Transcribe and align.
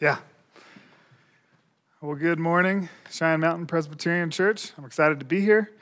Yeah. 0.00 0.18
Well, 2.00 2.14
good 2.14 2.38
morning, 2.38 2.88
Cheyenne 3.10 3.40
Mountain 3.40 3.66
Presbyterian 3.66 4.30
Church. 4.30 4.70
I'm 4.78 4.84
excited 4.84 5.18
to 5.18 5.24
be 5.24 5.40
here. 5.40 5.72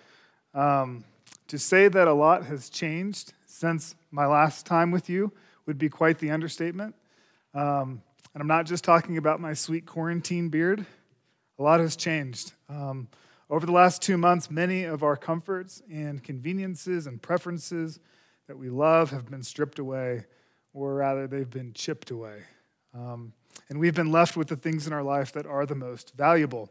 Um, 0.54 1.04
to 1.48 1.58
say 1.58 1.88
that 1.88 2.08
a 2.08 2.12
lot 2.14 2.46
has 2.46 2.70
changed 2.70 3.34
since 3.44 3.94
my 4.10 4.24
last 4.24 4.64
time 4.64 4.90
with 4.90 5.10
you 5.10 5.32
would 5.66 5.76
be 5.76 5.90
quite 5.90 6.18
the 6.18 6.30
understatement. 6.30 6.94
Um, 7.52 8.00
and 8.32 8.40
I'm 8.40 8.46
not 8.46 8.64
just 8.64 8.84
talking 8.84 9.18
about 9.18 9.38
my 9.38 9.52
sweet 9.52 9.84
quarantine 9.84 10.48
beard, 10.48 10.86
a 11.58 11.62
lot 11.62 11.80
has 11.80 11.94
changed. 11.94 12.52
Um, 12.70 13.08
over 13.50 13.66
the 13.66 13.72
last 13.72 14.00
two 14.00 14.16
months, 14.16 14.50
many 14.50 14.84
of 14.84 15.02
our 15.02 15.18
comforts 15.18 15.82
and 15.92 16.24
conveniences 16.24 17.06
and 17.06 17.20
preferences 17.20 18.00
that 18.46 18.56
we 18.56 18.70
love 18.70 19.10
have 19.10 19.30
been 19.30 19.42
stripped 19.42 19.78
away, 19.78 20.24
or 20.72 20.94
rather, 20.94 21.26
they've 21.26 21.50
been 21.50 21.74
chipped 21.74 22.10
away. 22.10 22.44
Um, 22.94 23.34
and 23.68 23.78
we've 23.80 23.94
been 23.94 24.12
left 24.12 24.36
with 24.36 24.48
the 24.48 24.56
things 24.56 24.86
in 24.86 24.92
our 24.92 25.02
life 25.02 25.32
that 25.32 25.46
are 25.46 25.66
the 25.66 25.74
most 25.74 26.14
valuable. 26.16 26.70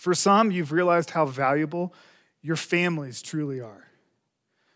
For 0.00 0.14
some, 0.14 0.50
you've 0.50 0.72
realized 0.72 1.10
how 1.10 1.26
valuable 1.26 1.94
your 2.40 2.56
families 2.56 3.22
truly 3.22 3.60
are. 3.60 3.88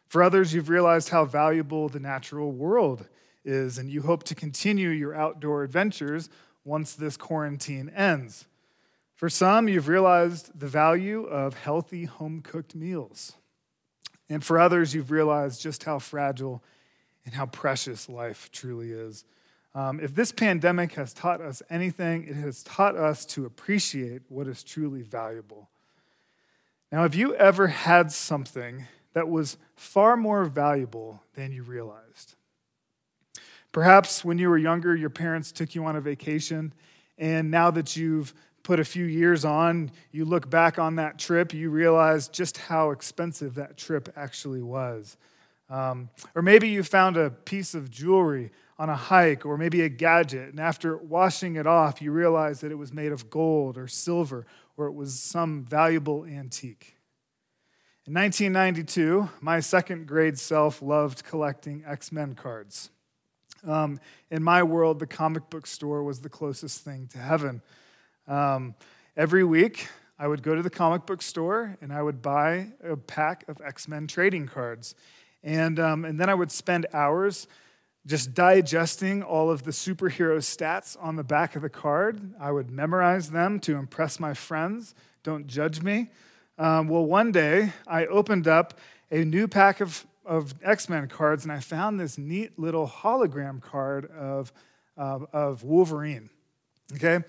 For 0.08 0.22
others, 0.22 0.54
you've 0.54 0.68
realized 0.68 1.08
how 1.08 1.24
valuable 1.24 1.88
the 1.88 2.00
natural 2.00 2.52
world 2.52 3.08
is, 3.44 3.78
and 3.78 3.90
you 3.90 4.02
hope 4.02 4.22
to 4.24 4.34
continue 4.34 4.90
your 4.90 5.14
outdoor 5.14 5.62
adventures 5.62 6.28
once 6.64 6.94
this 6.94 7.16
quarantine 7.16 7.90
ends. 7.90 8.46
For 9.14 9.28
some, 9.28 9.68
you've 9.68 9.88
realized 9.88 10.58
the 10.58 10.68
value 10.68 11.24
of 11.24 11.54
healthy 11.54 12.04
home 12.04 12.42
cooked 12.42 12.74
meals. 12.74 13.32
And 14.28 14.44
for 14.44 14.58
others, 14.58 14.94
you've 14.94 15.10
realized 15.10 15.60
just 15.60 15.84
how 15.84 15.98
fragile 15.98 16.62
and 17.24 17.34
how 17.34 17.46
precious 17.46 18.08
life 18.08 18.50
truly 18.52 18.90
is. 18.90 19.24
Um, 19.76 20.00
if 20.00 20.14
this 20.14 20.32
pandemic 20.32 20.94
has 20.94 21.12
taught 21.12 21.42
us 21.42 21.62
anything, 21.68 22.24
it 22.24 22.36
has 22.36 22.62
taught 22.62 22.96
us 22.96 23.26
to 23.26 23.44
appreciate 23.44 24.22
what 24.30 24.46
is 24.46 24.64
truly 24.64 25.02
valuable. 25.02 25.68
Now, 26.90 27.02
have 27.02 27.14
you 27.14 27.34
ever 27.34 27.66
had 27.66 28.10
something 28.10 28.86
that 29.12 29.28
was 29.28 29.58
far 29.74 30.16
more 30.16 30.46
valuable 30.46 31.22
than 31.34 31.52
you 31.52 31.62
realized? 31.62 32.36
Perhaps 33.70 34.24
when 34.24 34.38
you 34.38 34.48
were 34.48 34.56
younger, 34.56 34.96
your 34.96 35.10
parents 35.10 35.52
took 35.52 35.74
you 35.74 35.84
on 35.84 35.94
a 35.94 36.00
vacation, 36.00 36.72
and 37.18 37.50
now 37.50 37.70
that 37.70 37.96
you've 37.96 38.32
put 38.62 38.80
a 38.80 38.84
few 38.84 39.04
years 39.04 39.44
on, 39.44 39.90
you 40.10 40.24
look 40.24 40.48
back 40.48 40.78
on 40.78 40.96
that 40.96 41.18
trip, 41.18 41.52
you 41.52 41.68
realize 41.68 42.28
just 42.28 42.56
how 42.56 42.92
expensive 42.92 43.56
that 43.56 43.76
trip 43.76 44.08
actually 44.16 44.62
was. 44.62 45.18
Um, 45.68 46.08
or 46.34 46.40
maybe 46.40 46.70
you 46.70 46.82
found 46.82 47.18
a 47.18 47.28
piece 47.28 47.74
of 47.74 47.90
jewelry 47.90 48.52
on 48.78 48.90
a 48.90 48.96
hike 48.96 49.46
or 49.46 49.56
maybe 49.56 49.80
a 49.82 49.88
gadget, 49.88 50.50
and 50.50 50.60
after 50.60 50.96
washing 50.96 51.56
it 51.56 51.66
off, 51.66 52.02
you 52.02 52.12
realize 52.12 52.60
that 52.60 52.70
it 52.70 52.76
was 52.76 52.92
made 52.92 53.12
of 53.12 53.30
gold 53.30 53.78
or 53.78 53.88
silver 53.88 54.46
or 54.76 54.86
it 54.86 54.92
was 54.92 55.18
some 55.18 55.64
valuable 55.64 56.24
antique. 56.24 56.96
In 58.06 58.14
1992, 58.14 59.28
my 59.40 59.60
second 59.60 60.06
grade 60.06 60.38
self 60.38 60.80
loved 60.80 61.24
collecting 61.24 61.82
X 61.86 62.12
Men 62.12 62.34
cards. 62.34 62.90
Um, 63.66 63.98
in 64.30 64.42
my 64.42 64.62
world, 64.62 65.00
the 65.00 65.06
comic 65.06 65.50
book 65.50 65.66
store 65.66 66.04
was 66.04 66.20
the 66.20 66.28
closest 66.28 66.84
thing 66.84 67.08
to 67.08 67.18
heaven. 67.18 67.62
Um, 68.28 68.74
every 69.16 69.42
week, 69.42 69.88
I 70.18 70.28
would 70.28 70.42
go 70.42 70.54
to 70.54 70.62
the 70.62 70.70
comic 70.70 71.04
book 71.04 71.20
store 71.20 71.76
and 71.80 71.92
I 71.92 72.00
would 72.00 72.22
buy 72.22 72.68
a 72.84 72.96
pack 72.96 73.44
of 73.48 73.60
X 73.60 73.88
Men 73.88 74.06
trading 74.06 74.46
cards. 74.46 74.94
And, 75.42 75.80
um, 75.80 76.04
and 76.04 76.20
then 76.20 76.30
I 76.30 76.34
would 76.34 76.52
spend 76.52 76.86
hours 76.92 77.48
just 78.06 78.34
digesting 78.34 79.22
all 79.22 79.50
of 79.50 79.64
the 79.64 79.72
superhero 79.72 80.38
stats 80.38 80.96
on 81.00 81.16
the 81.16 81.24
back 81.24 81.56
of 81.56 81.62
the 81.62 81.68
card. 81.68 82.34
I 82.38 82.52
would 82.52 82.70
memorize 82.70 83.30
them 83.30 83.58
to 83.60 83.76
impress 83.76 84.20
my 84.20 84.32
friends. 84.32 84.94
Don't 85.24 85.48
judge 85.48 85.82
me. 85.82 86.10
Um, 86.56 86.86
well, 86.88 87.04
one 87.04 87.32
day 87.32 87.72
I 87.86 88.06
opened 88.06 88.46
up 88.46 88.78
a 89.10 89.24
new 89.24 89.48
pack 89.48 89.80
of, 89.80 90.06
of 90.24 90.54
X 90.62 90.88
Men 90.88 91.08
cards 91.08 91.42
and 91.42 91.52
I 91.52 91.58
found 91.58 91.98
this 91.98 92.16
neat 92.16 92.56
little 92.58 92.86
hologram 92.86 93.60
card 93.60 94.06
of, 94.12 94.52
uh, 94.96 95.18
of 95.32 95.64
Wolverine. 95.64 96.30
Okay? 96.94 97.24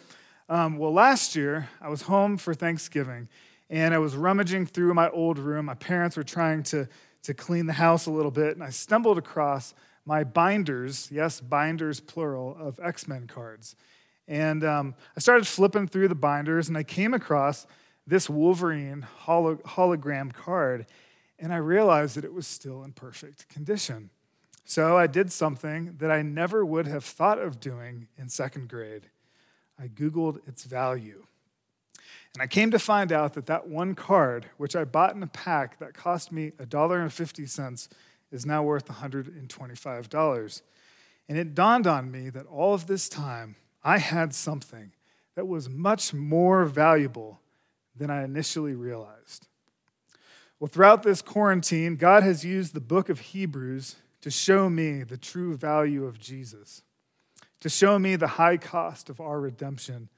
Um, 0.47 0.77
well, 0.77 0.93
last 0.93 1.35
year 1.35 1.69
I 1.81 1.89
was 1.89 2.03
home 2.03 2.37
for 2.37 2.53
Thanksgiving 2.53 3.27
and 3.71 3.95
I 3.95 3.97
was 3.97 4.15
rummaging 4.15 4.67
through 4.67 4.93
my 4.93 5.09
old 5.09 5.39
room. 5.39 5.65
My 5.65 5.73
parents 5.73 6.15
were 6.15 6.23
trying 6.23 6.61
to, 6.63 6.87
to 7.23 7.33
clean 7.33 7.65
the 7.65 7.73
house 7.73 8.05
a 8.05 8.11
little 8.11 8.31
bit 8.31 8.53
and 8.55 8.63
I 8.63 8.69
stumbled 8.69 9.17
across 9.17 9.73
my 10.07 10.23
binders, 10.23 11.09
yes, 11.11 11.41
binders 11.41 11.99
plural, 11.99 12.55
of 12.57 12.79
X 12.81 13.09
Men 13.09 13.27
cards. 13.27 13.75
And 14.25 14.63
um, 14.63 14.95
I 15.15 15.19
started 15.19 15.45
flipping 15.45 15.87
through 15.87 16.07
the 16.07 16.15
binders 16.15 16.69
and 16.69 16.77
I 16.77 16.83
came 16.83 17.13
across 17.13 17.67
this 18.07 18.29
Wolverine 18.29 19.05
hologram 19.25 20.33
card 20.33 20.85
and 21.39 21.53
I 21.53 21.57
realized 21.57 22.15
that 22.15 22.23
it 22.23 22.33
was 22.33 22.47
still 22.47 22.83
in 22.83 22.93
perfect 22.93 23.49
condition. 23.49 24.09
So 24.63 24.97
I 24.97 25.07
did 25.07 25.31
something 25.31 25.95
that 25.99 26.09
I 26.09 26.21
never 26.21 26.65
would 26.65 26.87
have 26.87 27.03
thought 27.03 27.37
of 27.37 27.59
doing 27.59 28.07
in 28.17 28.29
second 28.29 28.69
grade. 28.69 29.09
I 29.79 29.87
Googled 29.87 30.47
its 30.47 30.63
value. 30.63 31.25
And 32.33 32.41
I 32.41 32.47
came 32.47 32.71
to 32.71 32.79
find 32.79 33.11
out 33.11 33.33
that 33.33 33.45
that 33.47 33.67
one 33.67 33.93
card, 33.93 34.45
which 34.55 34.75
I 34.75 34.85
bought 34.85 35.15
in 35.15 35.23
a 35.23 35.27
pack 35.27 35.79
that 35.79 35.93
cost 35.93 36.31
me 36.31 36.51
$1.50, 36.59 37.87
is 38.31 38.45
now 38.45 38.63
worth 38.63 38.87
$125. 38.87 40.61
And 41.29 41.37
it 41.37 41.55
dawned 41.55 41.87
on 41.87 42.11
me 42.11 42.29
that 42.29 42.45
all 42.45 42.73
of 42.73 42.87
this 42.87 43.09
time, 43.09 43.55
I 43.83 43.97
had 43.97 44.33
something 44.33 44.91
that 45.35 45.47
was 45.47 45.69
much 45.69 46.13
more 46.13 46.65
valuable 46.65 47.39
than 47.95 48.09
I 48.09 48.23
initially 48.23 48.73
realized. 48.73 49.47
Well, 50.59 50.67
throughout 50.67 51.03
this 51.03 51.21
quarantine, 51.21 51.95
God 51.95 52.23
has 52.23 52.43
used 52.43 52.73
the 52.73 52.81
book 52.81 53.09
of 53.09 53.19
Hebrews 53.19 53.95
to 54.21 54.31
show 54.31 54.69
me 54.69 55.03
the 55.03 55.17
true 55.17 55.55
value 55.55 56.05
of 56.05 56.19
Jesus, 56.19 56.81
to 57.59 57.69
show 57.69 57.99
me 57.99 58.15
the 58.15 58.27
high 58.27 58.57
cost 58.57 59.09
of 59.09 59.21
our 59.21 59.39
redemption 59.39 60.09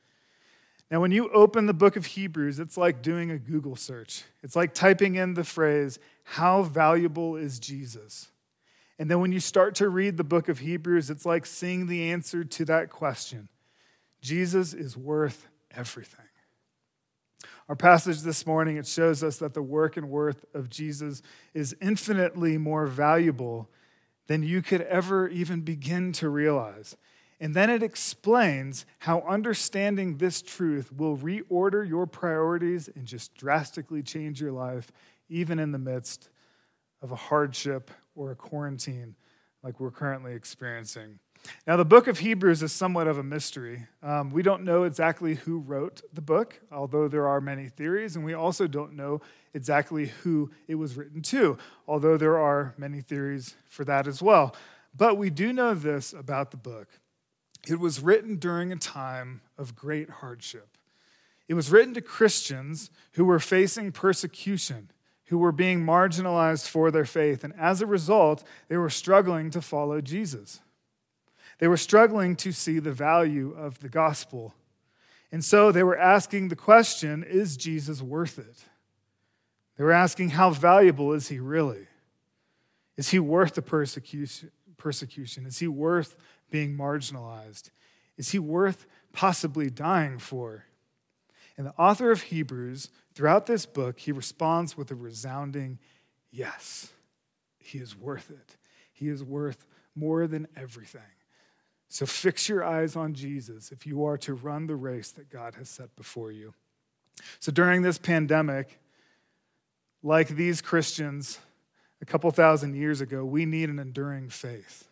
now, 0.92 1.00
when 1.00 1.12
you 1.12 1.30
open 1.30 1.68
the 1.68 1.74
book 1.74 1.96
of 1.98 2.06
Hebrews, 2.06 2.60
it's 2.60 2.76
like 2.76 3.04
doing 3.04 3.30
a 3.30 3.38
Google 3.38 3.76
search. 3.76 4.24
It's 4.42 4.56
like 4.56 4.74
typing 4.74 5.16
in 5.16 5.36
the 5.36 5.44
phrase, 5.44 6.00
How 6.34 6.62
valuable 6.62 7.38
is 7.38 7.58
Jesus? 7.58 8.28
And 9.00 9.10
then 9.10 9.20
when 9.20 9.32
you 9.32 9.40
start 9.40 9.74
to 9.76 9.90
read 9.90 10.16
the 10.16 10.24
book 10.24 10.48
of 10.48 10.60
Hebrews, 10.60 11.10
it's 11.10 11.26
like 11.26 11.48
seeing 11.48 11.88
the 11.88 12.12
answer 12.12 12.44
to 12.44 12.66
that 12.66 12.92
question 12.92 13.50
Jesus 14.22 14.76
is 14.76 14.96
worth 14.96 15.48
everything. 15.72 16.28
Our 17.68 17.76
passage 17.76 18.22
this 18.22 18.46
morning, 18.46 18.78
it 18.78 18.86
shows 18.86 19.24
us 19.24 19.38
that 19.38 19.56
the 19.56 19.64
work 19.64 19.98
and 19.98 20.08
worth 20.08 20.46
of 20.54 20.70
Jesus 20.70 21.24
is 21.56 21.76
infinitely 21.82 22.60
more 22.60 22.86
valuable 22.86 23.68
than 24.28 24.44
you 24.44 24.62
could 24.62 24.82
ever 24.82 25.28
even 25.30 25.62
begin 25.62 26.12
to 26.14 26.30
realize. 26.30 26.96
And 27.40 27.56
then 27.56 27.72
it 27.72 27.82
explains 27.82 28.86
how 29.00 29.22
understanding 29.22 30.18
this 30.18 30.44
truth 30.44 30.92
will 30.94 31.18
reorder 31.18 31.88
your 31.88 32.06
priorities 32.06 32.88
and 32.96 33.08
just 33.08 33.34
drastically 33.34 34.04
change 34.04 34.40
your 34.40 34.52
life, 34.52 34.92
even 35.30 35.60
in 35.60 35.72
the 35.72 35.78
midst 35.78 36.30
of 37.02 37.12
a 37.12 37.16
hardship 37.16 37.92
or 38.16 38.32
a 38.32 38.36
quarantine 38.36 39.16
like 39.64 39.80
we're 39.80 39.92
currently 39.92 40.34
experiencing. 40.34 41.20
Now, 41.66 41.78
the 41.78 41.86
book 41.86 42.08
of 42.08 42.20
Hebrews 42.20 42.64
is 42.64 42.72
somewhat 42.72 43.08
of 43.08 43.18
a 43.18 43.24
mystery. 43.24 43.88
Um, 44.04 44.30
we 44.30 44.42
don't 44.42 44.64
know 44.64 44.84
exactly 44.84 45.36
who 45.36 45.60
wrote 45.60 46.02
the 46.14 46.22
book, 46.22 46.60
although 46.72 47.08
there 47.08 47.28
are 47.28 47.40
many 47.40 47.70
theories, 47.70 48.16
and 48.16 48.26
we 48.26 48.34
also 48.34 48.68
don't 48.68 48.94
know 48.94 49.22
exactly 49.54 50.08
who 50.24 50.52
it 50.68 50.76
was 50.76 50.98
written 50.98 51.22
to, 51.24 51.58
although 51.88 52.18
there 52.18 52.38
are 52.38 52.74
many 52.78 53.02
theories 53.02 53.56
for 53.70 53.86
that 53.86 54.08
as 54.08 54.22
well. 54.22 54.56
But 54.96 55.18
we 55.18 55.30
do 55.30 55.54
know 55.54 55.74
this 55.74 56.14
about 56.14 56.52
the 56.52 56.58
book 56.58 56.88
it 57.68 57.80
was 57.80 58.00
written 58.00 58.38
during 58.38 58.72
a 58.72 58.78
time 58.78 59.42
of 59.58 59.76
great 59.76 60.10
hardship. 60.10 60.78
It 61.48 61.56
was 61.56 61.72
written 61.72 61.94
to 61.96 62.02
Christians 62.02 62.90
who 63.14 63.26
were 63.26 63.40
facing 63.40 63.92
persecution, 63.92 64.92
who 65.30 65.38
were 65.38 65.52
being 65.52 65.86
marginalized 65.86 66.68
for 66.68 66.92
their 66.92 67.06
faith, 67.06 67.44
and 67.44 67.54
as 67.58 67.82
a 67.82 67.86
result, 67.86 68.44
they 68.68 68.78
were 68.78 68.90
struggling 68.90 69.52
to 69.52 69.62
follow 69.62 70.02
Jesus. 70.02 70.60
They 71.60 71.68
were 71.68 71.78
struggling 71.78 72.36
to 72.38 72.52
see 72.52 72.80
the 72.80 72.92
value 72.92 73.56
of 73.58 73.80
the 73.80 73.90
gospel. 73.90 74.56
And 75.32 75.46
so 75.46 75.72
they 75.72 75.84
were 75.84 75.98
asking 75.98 76.48
the 76.48 76.56
question 76.56 77.24
is 77.24 77.58
Jesus 77.58 78.02
worth 78.02 78.40
it? 78.40 78.64
They 79.78 79.84
were 79.84 79.92
asking, 79.92 80.32
how 80.32 80.50
valuable 80.50 81.14
is 81.14 81.28
he 81.28 81.40
really? 81.40 81.88
Is 82.98 83.10
he 83.10 83.20
worth 83.20 83.54
the 83.54 83.62
persecution? 83.62 85.46
Is 85.46 85.60
he 85.60 85.68
worth 85.68 86.18
being 86.50 86.76
marginalized? 86.76 87.70
Is 88.18 88.32
he 88.32 88.40
worth 88.40 88.88
possibly 89.14 89.70
dying 89.70 90.18
for? 90.18 90.66
And 91.56 91.68
the 91.68 91.74
author 91.78 92.10
of 92.10 92.24
Hebrews, 92.24 92.90
throughout 93.20 93.48
this 93.48 93.66
book, 93.66 94.00
he 94.00 94.14
responds 94.14 94.78
with 94.78 94.92
a 94.92 94.96
resounding 94.96 95.78
yes. 96.32 96.90
He 97.58 97.78
is 97.78 97.94
worth 97.94 98.30
it. 98.30 98.56
He 98.94 99.10
is 99.10 99.22
worth 99.22 99.68
more 99.94 100.26
than 100.26 100.48
everything. 100.56 101.02
So 101.90 102.06
fix 102.06 102.48
your 102.48 102.64
eyes 102.64 102.96
on 102.96 103.14
Jesus 103.14 103.74
if 103.74 103.86
you 103.86 104.06
are 104.06 104.18
to 104.20 104.34
run 104.36 104.68
the 104.68 104.78
race 104.78 105.12
that 105.12 105.30
God 105.30 105.56
has 105.56 105.68
set 105.68 105.94
before 105.98 106.32
you. 106.32 106.54
So 107.42 107.52
during 107.52 107.82
this 107.82 107.98
pandemic, 107.98 108.80
like 110.02 110.30
these 110.30 110.62
Christians 110.62 111.40
a 112.02 112.06
couple 112.06 112.32
thousand 112.32 112.76
years 112.76 113.02
ago, 113.02 113.26
we 113.26 113.46
need 113.46 113.70
an 113.70 113.80
enduring 113.80 114.30
faith. 114.30 114.88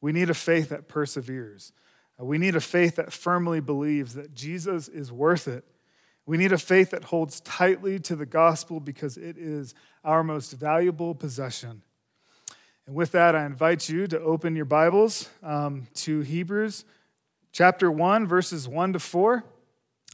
We 0.00 0.12
need 0.12 0.30
a 0.30 0.34
faith 0.34 0.68
that 0.68 0.86
perseveres. 0.86 1.72
We 2.16 2.38
need 2.38 2.54
a 2.54 2.60
faith 2.60 2.94
that 2.94 3.12
firmly 3.12 3.58
believes 3.58 4.14
that 4.14 4.36
Jesus 4.36 4.86
is 4.86 5.10
worth 5.10 5.48
it. 5.48 5.64
We 6.26 6.36
need 6.36 6.52
a 6.52 6.58
faith 6.58 6.90
that 6.90 7.04
holds 7.04 7.40
tightly 7.40 8.00
to 8.00 8.16
the 8.16 8.26
gospel 8.26 8.80
because 8.80 9.16
it 9.16 9.38
is 9.38 9.74
our 10.04 10.24
most 10.24 10.52
valuable 10.52 11.14
possession. 11.14 11.82
And 12.86 12.94
with 12.96 13.12
that, 13.12 13.36
I 13.36 13.46
invite 13.46 13.88
you 13.88 14.06
to 14.08 14.20
open 14.20 14.56
your 14.56 14.64
Bibles 14.64 15.28
um, 15.42 15.86
to 15.94 16.20
Hebrews 16.20 16.84
chapter 17.56 17.90
1, 17.90 18.26
verses 18.26 18.68
1 18.68 18.92
to 18.92 18.98
4, 18.98 19.42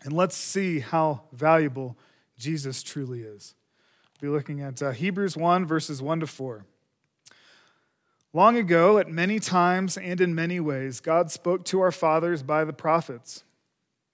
and 0.05 0.13
let's 0.13 0.37
see 0.37 0.79
how 0.79 1.23
valuable 1.33 1.99
Jesus 2.39 2.85
truly 2.85 3.23
is. 3.23 3.55
We'll 4.21 4.31
be 4.31 4.37
looking 4.37 4.61
at 4.61 4.81
uh, 4.81 4.93
Hebrews 4.93 5.37
1, 5.37 5.67
verses 5.67 6.01
1 6.01 6.21
to 6.21 6.27
4. 6.29 6.65
Long 8.33 8.57
ago, 8.57 8.99
at 8.99 9.09
many 9.09 9.41
times 9.41 9.99
and 9.99 10.21
in 10.21 10.37
many 10.37 10.61
ways, 10.61 11.01
God 11.01 11.33
spoke 11.33 11.65
to 11.65 11.81
our 11.81 11.91
fathers 11.91 12.45
by 12.45 12.65
the 12.65 12.73
prophets. 12.73 13.43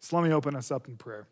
So 0.00 0.16
let 0.16 0.26
me 0.26 0.32
open 0.32 0.56
us 0.56 0.70
up 0.70 0.88
in 0.88 0.96
prayer. 0.96 1.26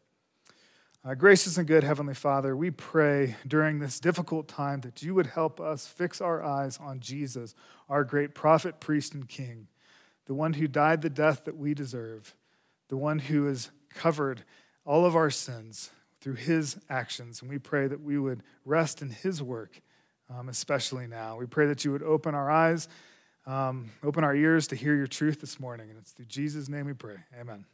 Uh, 1.02 1.14
gracious 1.14 1.56
and 1.56 1.66
good 1.66 1.82
Heavenly 1.82 2.12
Father, 2.12 2.54
we 2.54 2.70
pray 2.70 3.34
during 3.46 3.78
this 3.78 4.00
difficult 4.00 4.48
time 4.48 4.82
that 4.82 5.02
you 5.02 5.14
would 5.14 5.28
help 5.28 5.58
us 5.58 5.86
fix 5.86 6.20
our 6.20 6.42
eyes 6.42 6.78
on 6.78 7.00
Jesus, 7.00 7.54
our 7.88 8.04
great 8.04 8.34
prophet, 8.34 8.80
priest, 8.80 9.14
and 9.14 9.26
king, 9.26 9.66
the 10.26 10.34
one 10.34 10.52
who 10.52 10.68
died 10.68 11.00
the 11.00 11.08
death 11.08 11.46
that 11.46 11.56
we 11.56 11.72
deserve, 11.72 12.34
the 12.88 12.98
one 12.98 13.18
who 13.18 13.46
has 13.46 13.70
covered 13.94 14.44
all 14.84 15.06
of 15.06 15.16
our 15.16 15.30
sins 15.30 15.90
through 16.20 16.34
his 16.34 16.76
actions. 16.90 17.40
And 17.40 17.50
we 17.50 17.58
pray 17.58 17.86
that 17.86 18.02
we 18.02 18.18
would 18.18 18.42
rest 18.66 19.00
in 19.00 19.08
his 19.08 19.42
work, 19.42 19.80
um, 20.28 20.50
especially 20.50 21.06
now. 21.06 21.38
We 21.38 21.46
pray 21.46 21.66
that 21.68 21.82
you 21.82 21.92
would 21.92 22.02
open 22.02 22.34
our 22.34 22.50
eyes, 22.50 22.88
um, 23.46 23.90
open 24.02 24.22
our 24.22 24.34
ears 24.34 24.66
to 24.68 24.76
hear 24.76 24.94
your 24.94 25.06
truth 25.06 25.40
this 25.40 25.58
morning. 25.58 25.88
And 25.88 25.98
it's 25.98 26.12
through 26.12 26.26
Jesus' 26.26 26.68
name 26.68 26.84
we 26.84 26.92
pray. 26.92 27.16
Amen. 27.40 27.64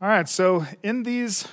All 0.00 0.08
right, 0.08 0.28
so 0.28 0.66
in 0.82 1.02
these 1.02 1.46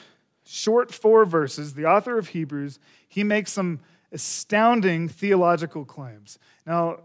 short 0.45 0.91
four 0.91 1.25
verses, 1.25 1.73
the 1.73 1.85
author 1.85 2.17
of 2.17 2.29
Hebrews, 2.29 2.79
he 3.07 3.23
makes 3.23 3.51
some 3.51 3.79
astounding 4.11 5.07
theological 5.07 5.85
claims. 5.85 6.37
Now, 6.65 7.01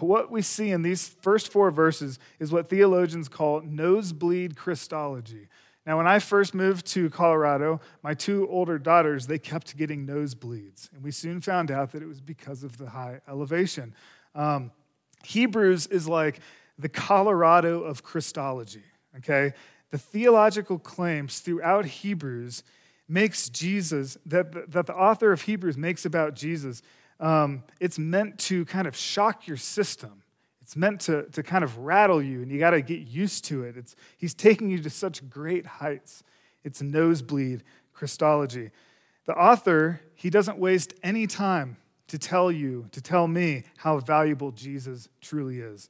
what 0.00 0.30
we 0.30 0.42
see 0.42 0.70
in 0.70 0.82
these 0.82 1.08
first 1.08 1.52
four 1.52 1.70
verses 1.70 2.18
is 2.38 2.52
what 2.52 2.68
theologians 2.68 3.28
call 3.28 3.60
nosebleed 3.62 4.56
Christology. 4.56 5.48
Now, 5.86 5.98
when 5.98 6.06
I 6.06 6.18
first 6.18 6.54
moved 6.54 6.86
to 6.88 7.10
Colorado, 7.10 7.80
my 8.02 8.14
two 8.14 8.48
older 8.48 8.78
daughters, 8.78 9.26
they 9.26 9.38
kept 9.38 9.76
getting 9.76 10.06
nosebleeds. 10.06 10.90
And 10.92 11.02
we 11.02 11.10
soon 11.10 11.40
found 11.40 11.70
out 11.70 11.92
that 11.92 12.02
it 12.02 12.06
was 12.06 12.20
because 12.20 12.64
of 12.64 12.78
the 12.78 12.88
high 12.88 13.20
elevation. 13.28 13.94
Um, 14.34 14.70
Hebrews 15.24 15.86
is 15.86 16.08
like 16.08 16.40
the 16.78 16.88
Colorado 16.88 17.82
of 17.82 18.02
Christology, 18.02 18.82
okay? 19.18 19.52
The 19.94 19.98
theological 19.98 20.76
claims 20.76 21.38
throughout 21.38 21.84
Hebrews 21.84 22.64
makes 23.06 23.48
Jesus, 23.48 24.18
that, 24.26 24.72
that 24.72 24.86
the 24.86 24.92
author 24.92 25.30
of 25.30 25.42
Hebrews 25.42 25.76
makes 25.76 26.04
about 26.04 26.34
Jesus, 26.34 26.82
um, 27.20 27.62
it's 27.78 27.96
meant 27.96 28.36
to 28.40 28.64
kind 28.64 28.88
of 28.88 28.96
shock 28.96 29.46
your 29.46 29.56
system. 29.56 30.24
It's 30.60 30.74
meant 30.74 31.02
to, 31.02 31.26
to 31.30 31.44
kind 31.44 31.62
of 31.62 31.78
rattle 31.78 32.20
you, 32.20 32.42
and 32.42 32.50
you 32.50 32.58
got 32.58 32.70
to 32.70 32.82
get 32.82 33.06
used 33.06 33.44
to 33.44 33.62
it. 33.62 33.76
It's, 33.76 33.94
he's 34.16 34.34
taking 34.34 34.68
you 34.68 34.82
to 34.82 34.90
such 34.90 35.30
great 35.30 35.64
heights. 35.64 36.24
It's 36.64 36.82
nosebleed 36.82 37.62
Christology. 37.92 38.72
The 39.26 39.34
author, 39.34 40.00
he 40.16 40.28
doesn't 40.28 40.58
waste 40.58 40.92
any 41.04 41.28
time 41.28 41.76
to 42.08 42.18
tell 42.18 42.50
you, 42.50 42.88
to 42.90 43.00
tell 43.00 43.28
me 43.28 43.62
how 43.76 44.00
valuable 44.00 44.50
Jesus 44.50 45.08
truly 45.20 45.60
is. 45.60 45.88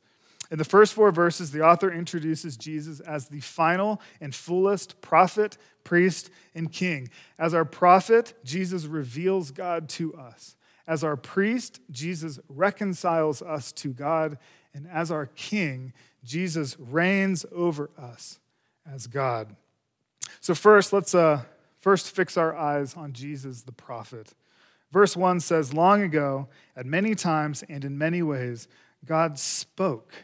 In 0.54 0.58
the 0.58 0.64
first 0.64 0.94
four 0.94 1.10
verses, 1.10 1.50
the 1.50 1.66
author 1.66 1.90
introduces 1.90 2.56
Jesus 2.56 3.00
as 3.00 3.26
the 3.26 3.40
final 3.40 4.00
and 4.20 4.32
fullest 4.32 5.00
prophet, 5.00 5.58
priest, 5.82 6.30
and 6.54 6.70
king. 6.70 7.08
As 7.40 7.54
our 7.54 7.64
prophet, 7.64 8.34
Jesus 8.44 8.84
reveals 8.84 9.50
God 9.50 9.88
to 9.88 10.14
us. 10.14 10.54
As 10.86 11.02
our 11.02 11.16
priest, 11.16 11.80
Jesus 11.90 12.38
reconciles 12.48 13.42
us 13.42 13.72
to 13.72 13.88
God. 13.88 14.38
And 14.72 14.86
as 14.86 15.10
our 15.10 15.26
king, 15.26 15.92
Jesus 16.22 16.78
reigns 16.78 17.44
over 17.50 17.90
us 17.98 18.38
as 18.88 19.08
God. 19.08 19.56
So, 20.40 20.54
first, 20.54 20.92
let's 20.92 21.16
uh, 21.16 21.42
first 21.80 22.14
fix 22.14 22.36
our 22.36 22.56
eyes 22.56 22.94
on 22.94 23.12
Jesus 23.12 23.62
the 23.62 23.72
prophet. 23.72 24.32
Verse 24.92 25.16
1 25.16 25.40
says, 25.40 25.74
Long 25.74 26.02
ago, 26.02 26.46
at 26.76 26.86
many 26.86 27.16
times 27.16 27.64
and 27.68 27.84
in 27.84 27.98
many 27.98 28.22
ways, 28.22 28.68
God 29.04 29.36
spoke 29.36 30.14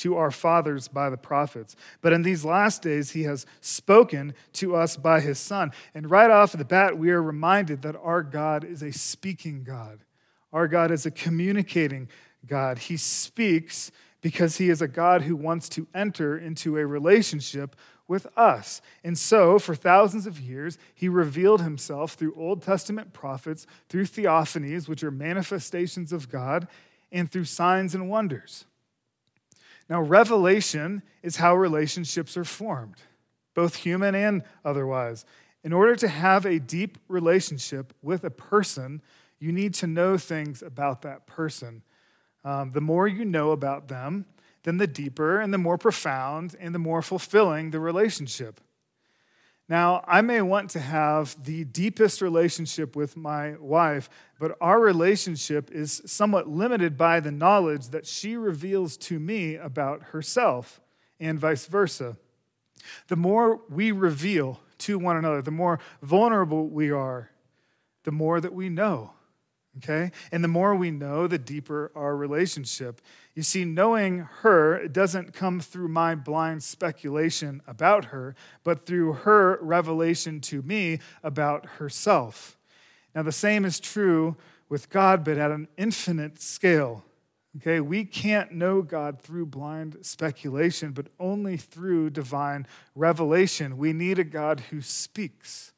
to 0.00 0.16
our 0.16 0.30
fathers 0.30 0.88
by 0.88 1.10
the 1.10 1.16
prophets. 1.16 1.76
But 2.00 2.12
in 2.12 2.22
these 2.22 2.44
last 2.44 2.82
days, 2.82 3.10
he 3.10 3.22
has 3.24 3.46
spoken 3.60 4.34
to 4.54 4.76
us 4.76 4.96
by 4.96 5.20
his 5.20 5.38
Son. 5.38 5.72
And 5.94 6.10
right 6.10 6.30
off 6.30 6.52
the 6.52 6.64
bat, 6.64 6.98
we 6.98 7.10
are 7.10 7.22
reminded 7.22 7.82
that 7.82 7.96
our 7.96 8.22
God 8.22 8.64
is 8.64 8.82
a 8.82 8.92
speaking 8.92 9.64
God. 9.64 10.00
Our 10.52 10.68
God 10.68 10.90
is 10.90 11.06
a 11.06 11.10
communicating 11.10 12.08
God. 12.46 12.78
He 12.78 12.96
speaks 12.96 13.90
because 14.20 14.56
he 14.56 14.70
is 14.70 14.82
a 14.82 14.88
God 14.88 15.22
who 15.22 15.36
wants 15.36 15.68
to 15.70 15.86
enter 15.94 16.36
into 16.36 16.78
a 16.78 16.86
relationship 16.86 17.76
with 18.08 18.26
us. 18.36 18.80
And 19.04 19.18
so, 19.18 19.58
for 19.58 19.74
thousands 19.74 20.26
of 20.26 20.40
years, 20.40 20.78
he 20.94 21.08
revealed 21.08 21.62
himself 21.62 22.14
through 22.14 22.34
Old 22.36 22.62
Testament 22.62 23.12
prophets, 23.12 23.66
through 23.88 24.04
theophanies, 24.04 24.88
which 24.88 25.02
are 25.02 25.10
manifestations 25.10 26.12
of 26.12 26.28
God, 26.28 26.68
and 27.12 27.30
through 27.30 27.44
signs 27.44 27.94
and 27.94 28.08
wonders. 28.08 28.64
Now, 29.88 30.00
revelation 30.00 31.02
is 31.22 31.36
how 31.36 31.54
relationships 31.54 32.36
are 32.36 32.44
formed, 32.44 32.96
both 33.54 33.76
human 33.76 34.14
and 34.14 34.42
otherwise. 34.64 35.24
In 35.62 35.72
order 35.72 35.96
to 35.96 36.08
have 36.08 36.44
a 36.44 36.58
deep 36.58 36.98
relationship 37.08 37.92
with 38.02 38.24
a 38.24 38.30
person, 38.30 39.02
you 39.38 39.52
need 39.52 39.74
to 39.74 39.86
know 39.86 40.16
things 40.16 40.62
about 40.62 41.02
that 41.02 41.26
person. 41.26 41.82
Um, 42.44 42.72
the 42.72 42.80
more 42.80 43.06
you 43.06 43.24
know 43.24 43.50
about 43.50 43.88
them, 43.88 44.26
then 44.62 44.76
the 44.78 44.86
deeper 44.86 45.40
and 45.40 45.54
the 45.54 45.58
more 45.58 45.78
profound 45.78 46.56
and 46.58 46.74
the 46.74 46.78
more 46.78 47.02
fulfilling 47.02 47.70
the 47.70 47.80
relationship. 47.80 48.60
Now, 49.68 50.04
I 50.06 50.20
may 50.20 50.40
want 50.42 50.70
to 50.70 50.80
have 50.80 51.36
the 51.42 51.64
deepest 51.64 52.22
relationship 52.22 52.94
with 52.94 53.16
my 53.16 53.56
wife, 53.58 54.08
but 54.38 54.56
our 54.60 54.78
relationship 54.80 55.72
is 55.72 56.02
somewhat 56.06 56.48
limited 56.48 56.96
by 56.96 57.18
the 57.18 57.32
knowledge 57.32 57.88
that 57.88 58.06
she 58.06 58.36
reveals 58.36 58.96
to 58.98 59.18
me 59.18 59.56
about 59.56 60.02
herself, 60.02 60.80
and 61.18 61.38
vice 61.38 61.66
versa. 61.66 62.16
The 63.08 63.16
more 63.16 63.60
we 63.68 63.90
reveal 63.90 64.60
to 64.78 64.98
one 64.98 65.16
another, 65.16 65.42
the 65.42 65.50
more 65.50 65.80
vulnerable 66.00 66.68
we 66.68 66.92
are, 66.92 67.30
the 68.04 68.12
more 68.12 68.40
that 68.40 68.52
we 68.52 68.68
know 68.68 69.12
okay? 69.78 70.10
And 70.32 70.42
the 70.42 70.48
more 70.48 70.74
we 70.74 70.90
know, 70.90 71.26
the 71.26 71.38
deeper 71.38 71.90
our 71.94 72.16
relationship. 72.16 73.00
You 73.36 73.42
see, 73.42 73.66
knowing 73.66 74.20
her 74.40 74.88
doesn't 74.88 75.34
come 75.34 75.60
through 75.60 75.88
my 75.88 76.14
blind 76.14 76.62
speculation 76.62 77.60
about 77.66 78.06
her, 78.06 78.34
but 78.64 78.86
through 78.86 79.12
her 79.12 79.58
revelation 79.60 80.40
to 80.40 80.62
me 80.62 81.00
about 81.22 81.66
herself. 81.66 82.56
Now, 83.14 83.22
the 83.22 83.32
same 83.32 83.66
is 83.66 83.78
true 83.78 84.36
with 84.70 84.88
God, 84.88 85.22
but 85.22 85.36
at 85.36 85.50
an 85.50 85.68
infinite 85.76 86.40
scale. 86.40 87.04
Okay, 87.58 87.80
we 87.80 88.04
can't 88.04 88.52
know 88.52 88.80
God 88.80 89.20
through 89.20 89.46
blind 89.46 89.98
speculation, 90.00 90.92
but 90.92 91.08
only 91.20 91.58
through 91.58 92.10
divine 92.10 92.66
revelation. 92.94 93.76
We 93.76 93.92
need 93.92 94.18
a 94.18 94.24
God 94.24 94.60
who 94.70 94.80
speaks 94.80 95.72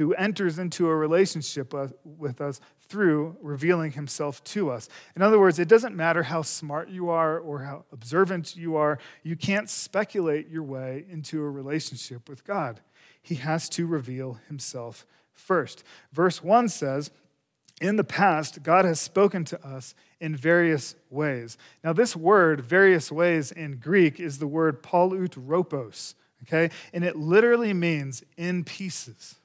who 0.00 0.14
enters 0.14 0.58
into 0.58 0.88
a 0.88 0.96
relationship 0.96 1.74
with 2.02 2.40
us 2.40 2.58
through 2.88 3.36
revealing 3.42 3.92
himself 3.92 4.42
to 4.44 4.70
us. 4.70 4.88
In 5.14 5.20
other 5.20 5.38
words, 5.38 5.58
it 5.58 5.68
doesn't 5.68 5.94
matter 5.94 6.22
how 6.22 6.40
smart 6.40 6.88
you 6.88 7.10
are 7.10 7.38
or 7.38 7.58
how 7.64 7.84
observant 7.92 8.56
you 8.56 8.76
are, 8.76 8.98
you 9.22 9.36
can't 9.36 9.68
speculate 9.68 10.48
your 10.48 10.62
way 10.62 11.04
into 11.10 11.42
a 11.42 11.50
relationship 11.50 12.30
with 12.30 12.46
God. 12.46 12.80
He 13.20 13.34
has 13.34 13.68
to 13.68 13.86
reveal 13.86 14.38
himself 14.48 15.04
first. 15.34 15.84
Verse 16.14 16.42
1 16.42 16.70
says, 16.70 17.10
in 17.82 17.96
the 17.96 18.02
past, 18.02 18.62
God 18.62 18.86
has 18.86 19.00
spoken 19.00 19.44
to 19.44 19.62
us 19.66 19.94
in 20.18 20.34
various 20.34 20.94
ways. 21.10 21.58
Now, 21.84 21.92
this 21.92 22.16
word, 22.16 22.62
various 22.62 23.12
ways 23.12 23.52
in 23.52 23.76
Greek, 23.76 24.18
is 24.18 24.38
the 24.38 24.46
word 24.46 24.82
polutropos, 24.82 26.14
okay? 26.44 26.70
And 26.94 27.04
it 27.04 27.16
literally 27.16 27.74
means 27.74 28.24
in 28.38 28.64
pieces. 28.64 29.36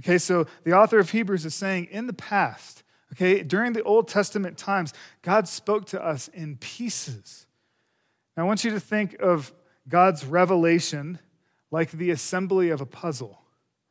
Okay, 0.00 0.18
so 0.18 0.46
the 0.64 0.72
author 0.72 0.98
of 0.98 1.10
Hebrews 1.10 1.44
is 1.44 1.54
saying 1.54 1.88
in 1.90 2.06
the 2.06 2.12
past, 2.12 2.82
okay, 3.12 3.42
during 3.42 3.72
the 3.72 3.82
Old 3.82 4.08
Testament 4.08 4.58
times, 4.58 4.92
God 5.22 5.46
spoke 5.46 5.86
to 5.86 6.04
us 6.04 6.28
in 6.28 6.56
pieces. 6.56 7.46
Now, 8.36 8.44
I 8.44 8.46
want 8.46 8.64
you 8.64 8.70
to 8.72 8.80
think 8.80 9.14
of 9.20 9.52
God's 9.88 10.24
revelation 10.24 11.18
like 11.70 11.90
the 11.90 12.10
assembly 12.10 12.70
of 12.70 12.80
a 12.80 12.86
puzzle 12.86 13.40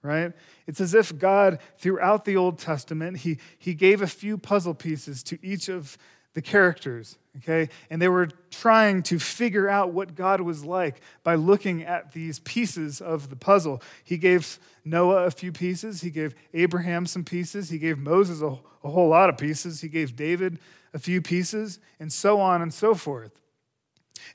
right? 0.01 0.31
It's 0.65 0.79
as 0.79 0.93
if 0.93 1.17
God, 1.17 1.59
throughout 1.77 2.25
the 2.25 2.37
Old 2.37 2.57
Testament, 2.57 3.17
he, 3.17 3.37
he 3.57 3.73
gave 3.73 4.01
a 4.01 4.07
few 4.07 4.37
puzzle 4.37 4.73
pieces 4.73 5.23
to 5.23 5.37
each 5.45 5.69
of 5.69 5.97
the 6.33 6.41
characters, 6.41 7.17
okay? 7.37 7.69
And 7.89 8.01
they 8.01 8.07
were 8.07 8.29
trying 8.51 9.03
to 9.03 9.19
figure 9.19 9.67
out 9.67 9.93
what 9.93 10.15
God 10.15 10.41
was 10.41 10.63
like 10.63 11.01
by 11.23 11.35
looking 11.35 11.83
at 11.83 12.11
these 12.11 12.39
pieces 12.39 13.01
of 13.01 13.29
the 13.29 13.35
puzzle. 13.35 13.81
He 14.03 14.17
gave 14.17 14.59
Noah 14.85 15.25
a 15.25 15.31
few 15.31 15.51
pieces, 15.51 16.01
he 16.01 16.09
gave 16.09 16.35
Abraham 16.53 17.05
some 17.05 17.23
pieces, 17.23 17.69
he 17.69 17.79
gave 17.79 17.97
Moses 17.97 18.41
a, 18.41 18.57
a 18.83 18.89
whole 18.89 19.09
lot 19.09 19.29
of 19.29 19.37
pieces, 19.37 19.81
he 19.81 19.87
gave 19.87 20.15
David 20.15 20.59
a 20.93 20.99
few 20.99 21.21
pieces, 21.21 21.79
and 21.99 22.11
so 22.11 22.39
on 22.39 22.61
and 22.61 22.73
so 22.73 22.93
forth. 22.93 23.31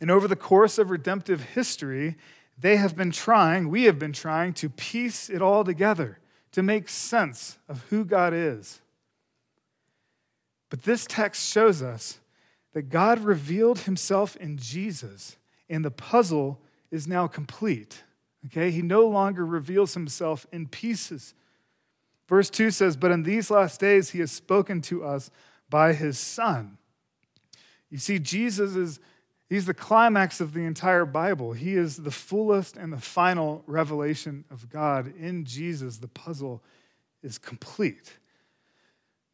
And 0.01 0.11
over 0.11 0.27
the 0.27 0.37
course 0.37 0.79
of 0.79 0.91
redemptive 0.91 1.41
history, 1.41 2.17
they 2.59 2.77
have 2.77 2.97
been 2.97 3.11
trying, 3.11 3.69
we 3.69 3.85
have 3.85 3.99
been 3.99 4.13
trying 4.13 4.53
to 4.55 4.69
piece 4.69 5.29
it 5.29 5.43
all 5.43 5.65
together, 5.65 6.19
to 6.53 6.63
make 6.63 6.89
sense 6.89 7.59
of 7.69 7.85
who 7.91 8.05
God 8.05 8.33
is. 8.33 8.81
But 10.75 10.83
this 10.83 11.07
text 11.09 11.53
shows 11.53 11.83
us 11.85 12.19
that 12.73 12.91
God 12.91 13.21
revealed 13.21 13.79
himself 13.79 14.35
in 14.35 14.57
Jesus, 14.57 15.37
and 15.69 15.85
the 15.85 15.91
puzzle 15.93 16.59
is 16.91 17.07
now 17.07 17.29
complete. 17.29 18.03
Okay? 18.47 18.73
He 18.73 18.83
no 18.83 19.07
longer 19.07 19.47
reveals 19.47 19.95
himself 19.95 20.49
in 20.51 20.67
pieces. 20.67 21.35
Verse 22.27 22.51
2 22.51 22.73
says, 22.73 22.97
But 22.97 23.13
in 23.13 23.23
these 23.23 23.53
last 23.53 23.79
days 23.79 24.11
he 24.11 24.19
has 24.19 24.33
spoken 24.33 24.81
to 24.83 25.05
us 25.05 25.31
by 25.71 25.93
his 25.93 26.19
Son. 26.19 26.77
You 27.89 27.99
see, 27.99 28.19
Jesus 28.19 28.75
is 28.75 28.99
He's 29.49 29.67
the 29.67 29.75
climax 29.75 30.41
of 30.41 30.55
the 30.55 30.65
entire 30.65 31.05
Bible. 31.05 31.53
He 31.53 31.77
is 31.77 31.99
the 31.99 32.11
fullest 32.11 32.77
and 32.77 32.93
the 32.93 32.99
final 32.99 33.63
revelation 33.69 34.45
of 34.51 34.69
God. 34.71 35.15
In 35.21 35.45
Jesus, 35.45 35.99
the 35.99 36.09
puzzle 36.09 36.65
is 37.23 37.39
complete. 37.39 38.19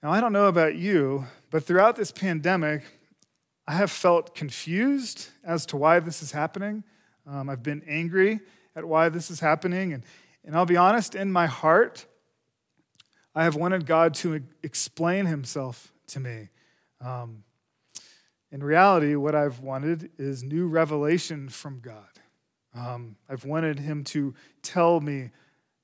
Now, 0.03 0.11
I 0.11 0.21
don't 0.21 0.33
know 0.33 0.47
about 0.47 0.77
you, 0.77 1.27
but 1.51 1.65
throughout 1.65 1.95
this 1.95 2.11
pandemic, 2.11 2.85
I 3.67 3.75
have 3.75 3.91
felt 3.91 4.35
confused 4.35 5.29
as 5.45 5.67
to 5.67 5.77
why 5.77 6.01
this 6.01 6.23
is 6.23 6.33
happening. 6.33 6.85
Um, 7.27 7.51
I've 7.51 7.63
been 7.63 7.83
angry 7.87 8.41
at 8.75 8.85
why 8.85 9.11
this 9.11 9.31
is 9.31 9.41
happening. 9.41 9.93
And, 9.93 10.05
and 10.43 10.57
I'll 10.57 10.65
be 10.65 10.79
honest, 10.79 11.15
in 11.15 11.31
my 11.31 11.47
heart, 11.47 12.07
I 13.35 13.45
have 13.45 13.57
wanted 13.57 13.85
God 13.85 14.15
to 14.15 14.43
explain 14.63 15.27
himself 15.27 15.93
to 16.09 16.21
me. 16.21 16.49
Um, 17.01 17.45
in 18.51 18.63
reality, 18.63 19.15
what 19.17 19.35
I've 19.35 19.61
wanted 19.61 20.11
is 20.19 20.43
new 20.43 20.67
revelation 20.67 21.49
from 21.49 21.81
God. 21.81 22.09
Um, 22.75 23.17
I've 23.29 23.45
wanted 23.45 23.79
Him 23.79 24.05
to 24.05 24.35
tell 24.63 25.01
me 25.01 25.31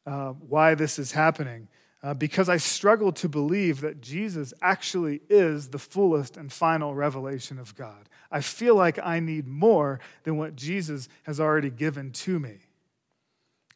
uh, 0.06 0.30
why 0.30 0.74
this 0.74 0.98
is 0.98 1.12
happening 1.12 1.68
uh, 2.02 2.14
because 2.14 2.48
I 2.48 2.56
struggle 2.56 3.12
to 3.12 3.28
believe 3.28 3.80
that 3.80 4.00
Jesus 4.00 4.52
actually 4.60 5.20
is 5.28 5.68
the 5.68 5.78
fullest 5.78 6.36
and 6.36 6.52
final 6.52 6.94
revelation 6.94 7.58
of 7.58 7.74
God. 7.74 8.08
I 8.30 8.40
feel 8.40 8.74
like 8.74 8.98
I 9.02 9.20
need 9.20 9.46
more 9.46 10.00
than 10.24 10.36
what 10.36 10.56
Jesus 10.56 11.08
has 11.24 11.40
already 11.40 11.70
given 11.70 12.12
to 12.12 12.38
me. 12.38 12.58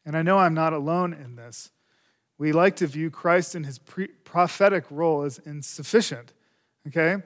And 0.05 0.15
I 0.15 0.21
know 0.21 0.37
I'm 0.37 0.53
not 0.53 0.73
alone 0.73 1.13
in 1.13 1.35
this. 1.35 1.71
We 2.37 2.51
like 2.51 2.77
to 2.77 2.87
view 2.87 3.11
Christ 3.11 3.55
in 3.55 3.63
his 3.63 3.79
pre- 3.79 4.07
prophetic 4.07 4.85
role 4.89 5.23
as 5.23 5.39
insufficient, 5.39 6.33
okay? 6.87 7.21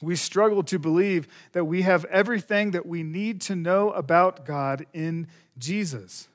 we 0.00 0.16
struggle 0.16 0.62
to 0.64 0.78
believe 0.78 1.28
that 1.52 1.64
we 1.64 1.82
have 1.82 2.04
everything 2.06 2.72
that 2.72 2.86
we 2.86 3.02
need 3.02 3.40
to 3.42 3.56
know 3.56 3.90
about 3.90 4.44
God 4.44 4.86
in 4.92 5.26
Jesus. 5.58 6.28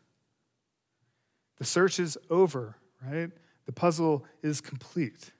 The 1.57 1.65
search 1.65 1.99
is 1.99 2.17
over, 2.29 2.75
right? 3.05 3.31
The 3.65 3.71
puzzle 3.71 4.25
is 4.41 4.61
complete. 4.61 5.31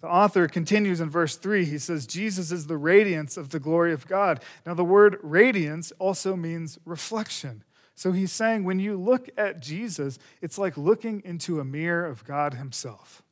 The 0.00 0.08
author 0.08 0.48
continues 0.48 1.00
in 1.00 1.10
verse 1.10 1.36
3. 1.36 1.64
He 1.64 1.78
says, 1.78 2.06
Jesus 2.06 2.50
is 2.50 2.66
the 2.66 2.78
radiance 2.78 3.36
of 3.36 3.50
the 3.50 3.60
glory 3.60 3.92
of 3.92 4.06
God. 4.06 4.42
Now, 4.64 4.74
the 4.74 4.84
word 4.84 5.18
radiance 5.22 5.92
also 5.98 6.36
means 6.36 6.78
reflection. 6.84 7.64
So 7.94 8.12
he's 8.12 8.32
saying 8.32 8.64
when 8.64 8.80
you 8.80 8.96
look 8.96 9.28
at 9.36 9.60
Jesus, 9.60 10.18
it's 10.40 10.56
like 10.56 10.78
looking 10.78 11.22
into 11.24 11.60
a 11.60 11.64
mirror 11.64 12.06
of 12.06 12.24
God 12.24 12.54
Himself. 12.54 13.22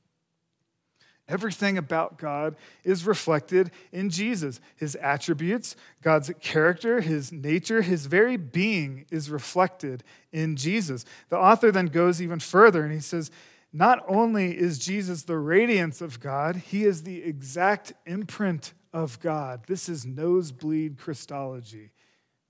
Everything 1.29 1.77
about 1.77 2.19
God 2.19 2.57
is 2.85 3.07
reflected 3.07 3.71
in 3.93 4.09
Jesus. 4.09 4.61
His 4.77 4.95
attributes, 4.97 5.77
God's 6.03 6.31
character, 6.41 7.03
his 7.03 7.31
nature, 7.31 7.83
his 7.83 8.07
very 8.07 8.39
being 8.39 9.05
is 9.11 9.31
reflected 9.31 10.03
in 10.33 10.57
Jesus. 10.57 11.05
The 11.29 11.37
author 11.37 11.71
then 11.71 11.87
goes 11.87 12.23
even 12.23 12.41
further 12.41 12.83
and 12.83 12.93
he 12.93 13.01
says, 13.01 13.31
Not 13.73 14.05
only 14.09 14.57
is 14.57 14.79
Jesus 14.79 15.23
the 15.23 15.39
radiance 15.39 16.01
of 16.01 16.21
God, 16.21 16.57
he 16.57 16.85
is 16.85 17.03
the 17.03 17.23
exact 17.23 17.93
imprint 18.07 18.73
of 18.93 19.21
God. 19.21 19.65
This 19.67 19.89
is 19.89 20.07
nosebleed 20.07 20.99
Christology. 20.99 21.91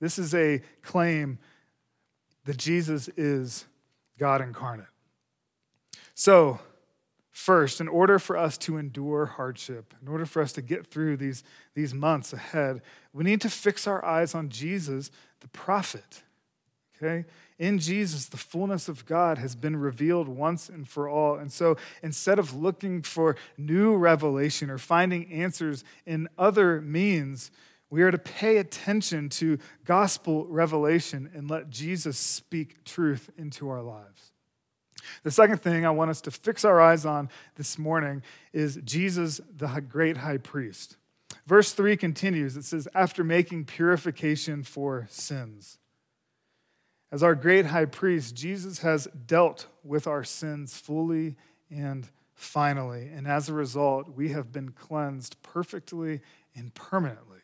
This 0.01 0.19
is 0.19 0.35
a 0.35 0.63
claim 0.83 1.39
that 2.45 2.57
Jesus 2.57 3.09
is 3.17 3.67
God 4.19 4.41
incarnate. 4.41 4.87
So, 6.15 6.61
First, 7.39 7.81
in 7.81 7.87
order 7.87 8.19
for 8.19 8.37
us 8.37 8.59
to 8.59 8.79
endure 8.79 9.25
hardship, 9.25 9.95
in 10.03 10.09
order 10.09 10.27
for 10.27 10.43
us 10.43 10.53
to 10.55 10.61
get 10.61 10.89
through 10.89 11.19
these, 11.19 11.45
these 11.73 11.95
months 11.95 12.33
ahead, 12.33 12.83
we 13.13 13.23
need 13.23 13.41
to 13.43 13.49
fix 13.49 13.87
our 13.87 14.05
eyes 14.05 14.35
on 14.35 14.49
Jesus, 14.49 15.13
the 15.39 15.47
prophet. 15.47 16.25
Okay? 16.97 17.27
In 17.59 17.81
Jesus, 17.81 18.27
the 18.27 18.37
fullness 18.37 18.89
of 18.89 19.05
God 19.05 19.39
has 19.39 19.57
been 19.57 19.77
revealed 19.77 20.29
once 20.29 20.69
and 20.69 20.89
for 20.89 21.09
all. 21.09 21.37
And 21.37 21.53
so 21.53 21.77
instead 22.03 22.39
of 22.39 22.55
looking 22.55 23.03
for 23.03 23.37
new 23.57 23.97
revelation 23.97 24.71
or 24.71 24.79
finding 24.79 25.33
answers 25.33 25.83
in 26.07 26.29
other 26.39 26.81
means, 26.81 27.51
we 27.91 28.03
are 28.03 28.11
to 28.11 28.19
pay 28.19 28.59
attention 28.59 29.29
to 29.31 29.59
gospel 29.85 30.47
revelation 30.47 31.31
and 31.35 31.51
let 31.51 31.71
Jesus 31.71 32.17
speak 32.17 32.85
truth 32.85 33.31
into 33.37 33.69
our 33.71 33.83
lives. 33.83 34.33
The 35.23 35.31
second 35.31 35.63
thing 35.63 35.87
I 35.87 35.91
want 35.91 36.11
us 36.11 36.21
to 36.23 36.31
fix 36.31 36.65
our 36.65 36.81
eyes 36.81 37.07
on 37.07 37.29
this 37.57 37.79
morning 37.79 38.23
is 38.53 38.79
Jesus, 38.85 39.41
the 39.57 39.67
great 39.81 40.19
high 40.19 40.37
priest. 40.37 40.97
Verse 41.47 41.73
3 41.73 41.97
continues 41.97 42.57
it 42.57 42.65
says, 42.65 42.87
after 42.95 43.25
making 43.25 43.65
purification 43.65 44.63
for 44.63 45.07
sins. 45.11 45.79
As 47.11 47.23
our 47.23 47.35
great 47.35 47.67
high 47.67 47.87
priest, 47.87 48.35
Jesus 48.35 48.81
has 48.81 49.09
dealt 49.27 49.67
with 49.83 50.07
our 50.07 50.25
sins 50.25 50.77
fully 50.77 51.37
and 51.71 52.09
finally. 52.35 53.09
And 53.09 53.27
as 53.27 53.49
a 53.49 53.55
result, 53.55 54.15
we 54.15 54.29
have 54.31 54.53
been 54.53 54.71
cleansed 54.71 55.43
perfectly 55.43 56.21
and 56.55 56.73
permanently. 56.75 57.39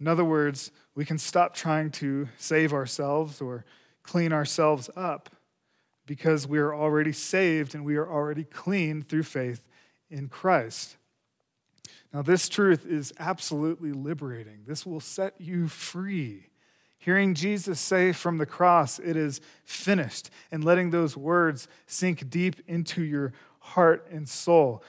In 0.00 0.08
other 0.08 0.24
words, 0.24 0.72
we 0.94 1.04
can 1.04 1.18
stop 1.18 1.54
trying 1.54 1.90
to 1.92 2.28
save 2.38 2.72
ourselves 2.72 3.40
or 3.40 3.66
clean 4.02 4.32
ourselves 4.32 4.88
up 4.96 5.28
because 6.06 6.46
we 6.46 6.58
are 6.58 6.74
already 6.74 7.12
saved 7.12 7.74
and 7.74 7.84
we 7.84 7.96
are 7.96 8.10
already 8.10 8.44
clean 8.44 9.02
through 9.02 9.22
faith 9.22 9.62
in 10.08 10.28
Christ. 10.28 10.96
Now, 12.12 12.22
this 12.22 12.48
truth 12.48 12.86
is 12.86 13.12
absolutely 13.20 13.92
liberating. 13.92 14.64
This 14.66 14.84
will 14.84 15.00
set 15.00 15.34
you 15.38 15.68
free. 15.68 16.49
Hearing 17.00 17.34
Jesus 17.34 17.80
say 17.80 18.12
from 18.12 18.36
the 18.36 18.44
cross, 18.44 18.98
it 18.98 19.16
is 19.16 19.40
finished, 19.64 20.28
and 20.52 20.62
letting 20.62 20.90
those 20.90 21.16
words 21.16 21.66
sink 21.86 22.28
deep 22.28 22.56
into 22.68 23.02
your 23.02 23.32
heart 23.58 24.06
and 24.10 24.28
soul. 24.28 24.84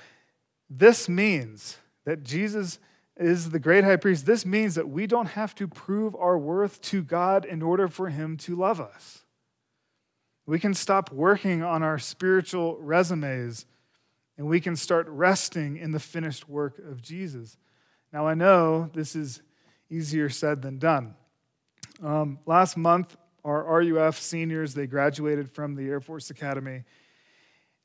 This 0.69 1.07
means 1.07 1.77
that 2.03 2.23
Jesus 2.23 2.79
is 3.15 3.51
the 3.51 3.59
great 3.59 3.85
high 3.85 3.95
priest. 3.95 4.25
This 4.25 4.45
means 4.45 4.75
that 4.75 4.89
we 4.89 5.07
don't 5.07 5.27
have 5.27 5.55
to 5.55 5.69
prove 5.69 6.13
our 6.15 6.37
worth 6.37 6.81
to 6.81 7.01
God 7.01 7.45
in 7.45 7.61
order 7.61 7.87
for 7.87 8.09
him 8.09 8.35
to 8.37 8.57
love 8.57 8.81
us. 8.81 9.23
We 10.45 10.59
can 10.59 10.73
stop 10.73 11.13
working 11.13 11.63
on 11.63 11.81
our 11.81 11.97
spiritual 11.97 12.77
resumes 12.77 13.65
and 14.37 14.47
we 14.47 14.59
can 14.59 14.75
start 14.75 15.07
resting 15.07 15.77
in 15.77 15.91
the 15.91 15.99
finished 15.99 16.49
work 16.49 16.77
of 16.79 17.01
Jesus. 17.01 17.57
Now, 18.11 18.27
I 18.27 18.33
know 18.33 18.89
this 18.93 19.15
is 19.15 19.41
easier 19.89 20.27
said 20.27 20.61
than 20.61 20.77
done. 20.77 21.15
Um, 22.03 22.39
last 22.46 22.77
month, 22.77 23.15
our 23.43 23.63
RUF 23.63 24.20
seniors, 24.20 24.74
they 24.74 24.88
graduated 24.88 25.50
from 25.51 25.75
the 25.75 25.88
Air 25.88 26.00
Force 26.00 26.29
Academy. 26.29 26.84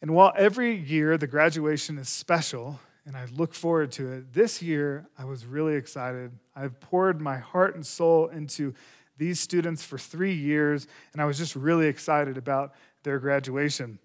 And 0.01 0.15
while 0.15 0.33
every 0.37 0.77
year 0.77 1.19
the 1.19 1.27
graduation 1.27 1.99
is 1.99 2.09
special, 2.09 2.81
and 3.05 3.17
I 3.17 3.27
look 3.35 3.55
forward 3.55 3.93
to 3.93 4.13
it, 4.13 4.33
this 4.33 4.63
year 4.63 5.07
I 5.19 5.25
was 5.25 5.45
really 5.45 5.75
excited. 5.75 6.33
I've 6.55 6.81
poured 6.81 7.21
my 7.21 7.39
heart 7.39 7.75
and 7.75 7.85
soul 7.85 8.29
into 8.29 8.75
these 9.19 9.41
students 9.41 9.83
for 9.83 9.99
three 9.99 10.35
years, 10.35 10.87
and 11.13 11.21
I 11.21 11.25
was 11.25 11.39
just 11.39 11.57
really 11.57 11.87
excited 11.87 12.37
about 12.37 12.75
their 13.03 13.19
graduation. 13.19 13.99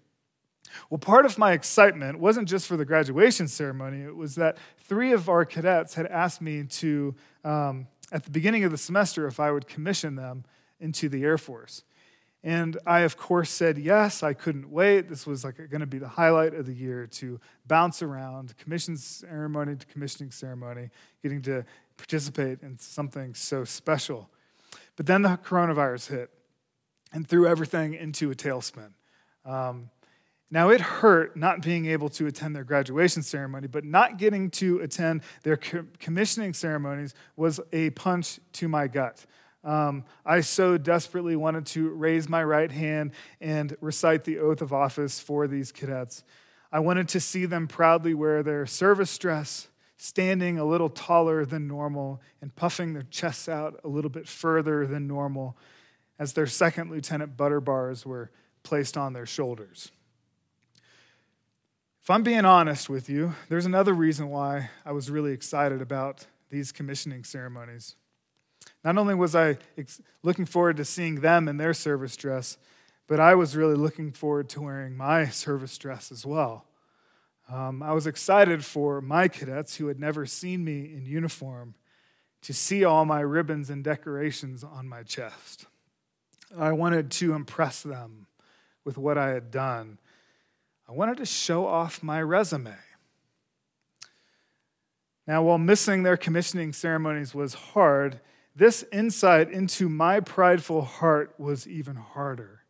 Well, 0.88 0.98
part 0.98 1.26
of 1.26 1.38
my 1.38 1.52
excitement 1.52 2.18
wasn't 2.18 2.48
just 2.48 2.66
for 2.66 2.76
the 2.76 2.84
graduation 2.84 3.48
ceremony, 3.48 4.02
it 4.02 4.14
was 4.14 4.34
that 4.36 4.56
three 4.78 5.12
of 5.12 5.28
our 5.28 5.44
cadets 5.44 5.94
had 5.94 6.06
asked 6.06 6.40
me 6.40 6.64
to, 6.64 7.14
um, 7.44 7.86
at 8.12 8.24
the 8.24 8.30
beginning 8.30 8.62
of 8.62 8.70
the 8.70 8.78
semester, 8.78 9.26
if 9.26 9.40
I 9.40 9.50
would 9.50 9.66
commission 9.66 10.14
them 10.14 10.44
into 10.78 11.08
the 11.08 11.24
Air 11.24 11.38
Force. 11.38 11.82
And 12.44 12.76
I, 12.86 13.00
of 13.00 13.16
course, 13.16 13.50
said 13.50 13.78
yes. 13.78 14.22
I 14.22 14.34
couldn't 14.34 14.70
wait. 14.70 15.08
This 15.08 15.26
was 15.26 15.44
like 15.44 15.56
going 15.56 15.80
to 15.80 15.86
be 15.86 15.98
the 15.98 16.08
highlight 16.08 16.54
of 16.54 16.66
the 16.66 16.74
year 16.74 17.06
to 17.06 17.40
bounce 17.66 18.02
around 18.02 18.56
commission 18.58 18.96
ceremony 18.96 19.76
to 19.76 19.86
commissioning 19.86 20.30
ceremony, 20.30 20.90
getting 21.22 21.40
to 21.42 21.64
participate 21.96 22.62
in 22.62 22.78
something 22.78 23.34
so 23.34 23.64
special. 23.64 24.28
But 24.96 25.06
then 25.06 25.22
the 25.22 25.38
coronavirus 25.42 26.08
hit 26.08 26.30
and 27.12 27.26
threw 27.26 27.46
everything 27.46 27.94
into 27.94 28.30
a 28.30 28.34
tailspin. 28.34 28.90
Um, 29.44 29.90
now, 30.52 30.68
it 30.68 30.82
hurt 30.82 31.34
not 31.34 31.62
being 31.62 31.86
able 31.86 32.10
to 32.10 32.26
attend 32.26 32.54
their 32.54 32.62
graduation 32.62 33.22
ceremony, 33.22 33.68
but 33.68 33.86
not 33.86 34.18
getting 34.18 34.50
to 34.50 34.80
attend 34.80 35.22
their 35.44 35.56
commissioning 35.56 36.52
ceremonies 36.52 37.14
was 37.36 37.58
a 37.72 37.88
punch 37.90 38.38
to 38.52 38.68
my 38.68 38.86
gut. 38.86 39.24
Um, 39.64 40.04
I 40.26 40.42
so 40.42 40.76
desperately 40.76 41.36
wanted 41.36 41.64
to 41.68 41.88
raise 41.88 42.28
my 42.28 42.44
right 42.44 42.70
hand 42.70 43.12
and 43.40 43.74
recite 43.80 44.24
the 44.24 44.40
oath 44.40 44.60
of 44.60 44.74
office 44.74 45.18
for 45.18 45.46
these 45.46 45.72
cadets. 45.72 46.22
I 46.70 46.80
wanted 46.80 47.08
to 47.08 47.20
see 47.20 47.46
them 47.46 47.66
proudly 47.66 48.12
wear 48.12 48.42
their 48.42 48.66
service 48.66 49.16
dress, 49.16 49.68
standing 49.96 50.58
a 50.58 50.66
little 50.66 50.90
taller 50.90 51.46
than 51.46 51.66
normal 51.66 52.20
and 52.42 52.54
puffing 52.54 52.92
their 52.92 53.04
chests 53.04 53.48
out 53.48 53.80
a 53.84 53.88
little 53.88 54.10
bit 54.10 54.28
further 54.28 54.86
than 54.86 55.06
normal 55.06 55.56
as 56.18 56.34
their 56.34 56.46
second 56.46 56.90
lieutenant 56.90 57.38
butter 57.38 57.62
bars 57.62 58.04
were 58.04 58.30
placed 58.64 58.98
on 58.98 59.14
their 59.14 59.24
shoulders. 59.24 59.90
If 62.02 62.10
I'm 62.10 62.24
being 62.24 62.44
honest 62.44 62.90
with 62.90 63.08
you, 63.08 63.32
there's 63.48 63.64
another 63.64 63.94
reason 63.94 64.28
why 64.28 64.70
I 64.84 64.90
was 64.90 65.08
really 65.08 65.30
excited 65.30 65.80
about 65.80 66.26
these 66.50 66.72
commissioning 66.72 67.22
ceremonies. 67.22 67.94
Not 68.82 68.98
only 68.98 69.14
was 69.14 69.36
I 69.36 69.58
looking 70.24 70.44
forward 70.44 70.78
to 70.78 70.84
seeing 70.84 71.20
them 71.20 71.46
in 71.46 71.58
their 71.58 71.72
service 71.72 72.16
dress, 72.16 72.58
but 73.06 73.20
I 73.20 73.36
was 73.36 73.54
really 73.54 73.76
looking 73.76 74.10
forward 74.10 74.48
to 74.48 74.62
wearing 74.62 74.96
my 74.96 75.26
service 75.26 75.78
dress 75.78 76.10
as 76.10 76.26
well. 76.26 76.64
Um, 77.48 77.84
I 77.84 77.92
was 77.92 78.08
excited 78.08 78.64
for 78.64 79.00
my 79.00 79.28
cadets 79.28 79.76
who 79.76 79.86
had 79.86 80.00
never 80.00 80.26
seen 80.26 80.64
me 80.64 80.92
in 80.92 81.06
uniform 81.06 81.76
to 82.40 82.52
see 82.52 82.82
all 82.82 83.04
my 83.04 83.20
ribbons 83.20 83.70
and 83.70 83.84
decorations 83.84 84.64
on 84.64 84.88
my 84.88 85.04
chest. 85.04 85.66
I 86.58 86.72
wanted 86.72 87.12
to 87.12 87.34
impress 87.34 87.80
them 87.80 88.26
with 88.84 88.98
what 88.98 89.16
I 89.16 89.28
had 89.28 89.52
done. 89.52 89.98
I 90.92 90.94
wanted 90.94 91.16
to 91.18 91.24
show 91.26 91.64
off 91.64 92.02
my 92.02 92.20
resume. 92.20 92.74
Now, 95.26 95.42
while 95.42 95.56
missing 95.56 96.02
their 96.02 96.18
commissioning 96.18 96.74
ceremonies 96.74 97.34
was 97.34 97.54
hard, 97.54 98.20
this 98.54 98.84
insight 98.92 99.50
into 99.50 99.88
my 99.88 100.20
prideful 100.20 100.82
heart 100.82 101.34
was 101.38 101.66
even 101.66 101.96
harder. 101.96 102.64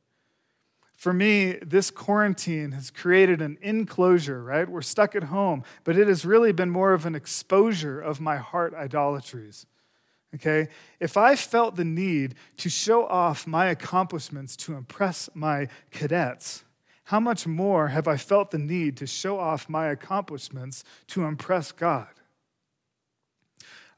For 0.97 1.13
me, 1.13 1.55
this 1.67 1.91
quarantine 1.91 2.71
has 2.71 2.93
created 2.93 3.43
an 3.43 3.59
enclosure, 3.61 4.41
right? 4.41 4.69
We're 4.69 4.83
stuck 4.83 5.17
at 5.17 5.25
home, 5.25 5.65
but 5.83 5.99
it 5.99 6.07
has 6.07 6.25
really 6.25 6.53
been 6.53 6.71
more 6.71 6.93
of 6.93 7.07
an 7.07 7.17
exposure 7.17 8.01
of 8.01 8.21
my 8.21 8.37
heart 8.37 8.73
idolatries. 8.73 9.67
Okay? 10.37 10.69
If 11.01 11.17
I 11.17 11.35
felt 11.35 11.75
the 11.75 11.85
need 11.85 12.37
to 12.59 12.71
show 12.71 13.05
off 13.05 13.49
my 13.49 13.67
accomplishments 13.67 14.55
to 14.59 14.75
impress 14.75 15.29
my 15.35 15.67
cadets, 15.91 16.63
how 17.05 17.21
much 17.21 17.47
more 17.47 17.89
have 17.89 18.07
I 18.07 18.17
felt 18.17 18.51
the 18.51 18.59
need 18.59 18.97
to 18.99 19.07
show 19.07 19.39
off 19.39 19.69
my 19.69 19.89
accomplishments 19.89 20.85
to 21.09 21.25
impress 21.25 21.73
God? 21.73 22.09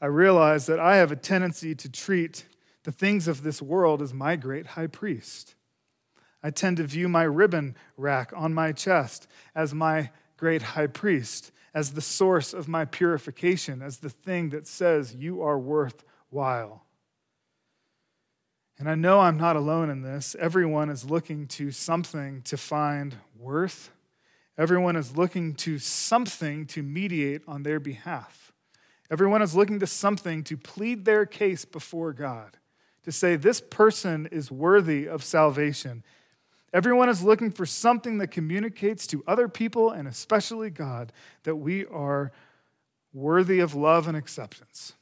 I 0.00 0.06
realize 0.06 0.66
that 0.66 0.80
I 0.80 0.96
have 0.96 1.12
a 1.12 1.16
tendency 1.16 1.74
to 1.74 1.90
treat 1.90 2.46
the 2.82 2.92
things 2.92 3.28
of 3.28 3.42
this 3.42 3.62
world 3.62 4.02
as 4.02 4.12
my 4.12 4.36
great 4.36 4.66
high 4.68 4.86
priest. 4.86 5.54
I 6.42 6.50
tend 6.50 6.76
to 6.76 6.84
view 6.84 7.08
my 7.08 7.22
ribbon 7.22 7.74
rack 7.96 8.32
on 8.36 8.52
my 8.52 8.72
chest 8.72 9.26
as 9.54 9.72
my 9.74 10.10
great 10.36 10.60
high 10.62 10.88
priest, 10.88 11.52
as 11.72 11.92
the 11.92 12.02
source 12.02 12.52
of 12.52 12.68
my 12.68 12.84
purification, 12.84 13.80
as 13.80 13.98
the 13.98 14.10
thing 14.10 14.50
that 14.50 14.66
says 14.66 15.14
you 15.14 15.42
are 15.42 15.58
worthwhile. 15.58 16.84
And 18.78 18.88
I 18.88 18.96
know 18.96 19.20
I'm 19.20 19.36
not 19.36 19.56
alone 19.56 19.88
in 19.88 20.02
this. 20.02 20.34
Everyone 20.38 20.90
is 20.90 21.08
looking 21.08 21.46
to 21.48 21.70
something 21.70 22.42
to 22.42 22.56
find 22.56 23.16
worth. 23.38 23.90
Everyone 24.58 24.96
is 24.96 25.16
looking 25.16 25.54
to 25.54 25.78
something 25.78 26.66
to 26.66 26.82
mediate 26.82 27.42
on 27.46 27.62
their 27.62 27.78
behalf. 27.78 28.52
Everyone 29.10 29.42
is 29.42 29.54
looking 29.54 29.80
to 29.80 29.86
something 29.86 30.42
to 30.44 30.56
plead 30.56 31.04
their 31.04 31.26
case 31.26 31.64
before 31.64 32.12
God, 32.12 32.56
to 33.04 33.12
say, 33.12 33.36
this 33.36 33.60
person 33.60 34.26
is 34.32 34.50
worthy 34.50 35.06
of 35.06 35.22
salvation. 35.22 36.02
Everyone 36.72 37.08
is 37.08 37.22
looking 37.22 37.52
for 37.52 37.66
something 37.66 38.18
that 38.18 38.28
communicates 38.28 39.06
to 39.08 39.22
other 39.26 39.46
people, 39.46 39.90
and 39.90 40.08
especially 40.08 40.70
God, 40.70 41.12
that 41.44 41.56
we 41.56 41.86
are 41.86 42.32
worthy 43.12 43.60
of 43.60 43.74
love 43.74 44.08
and 44.08 44.16
acceptance. 44.16 44.94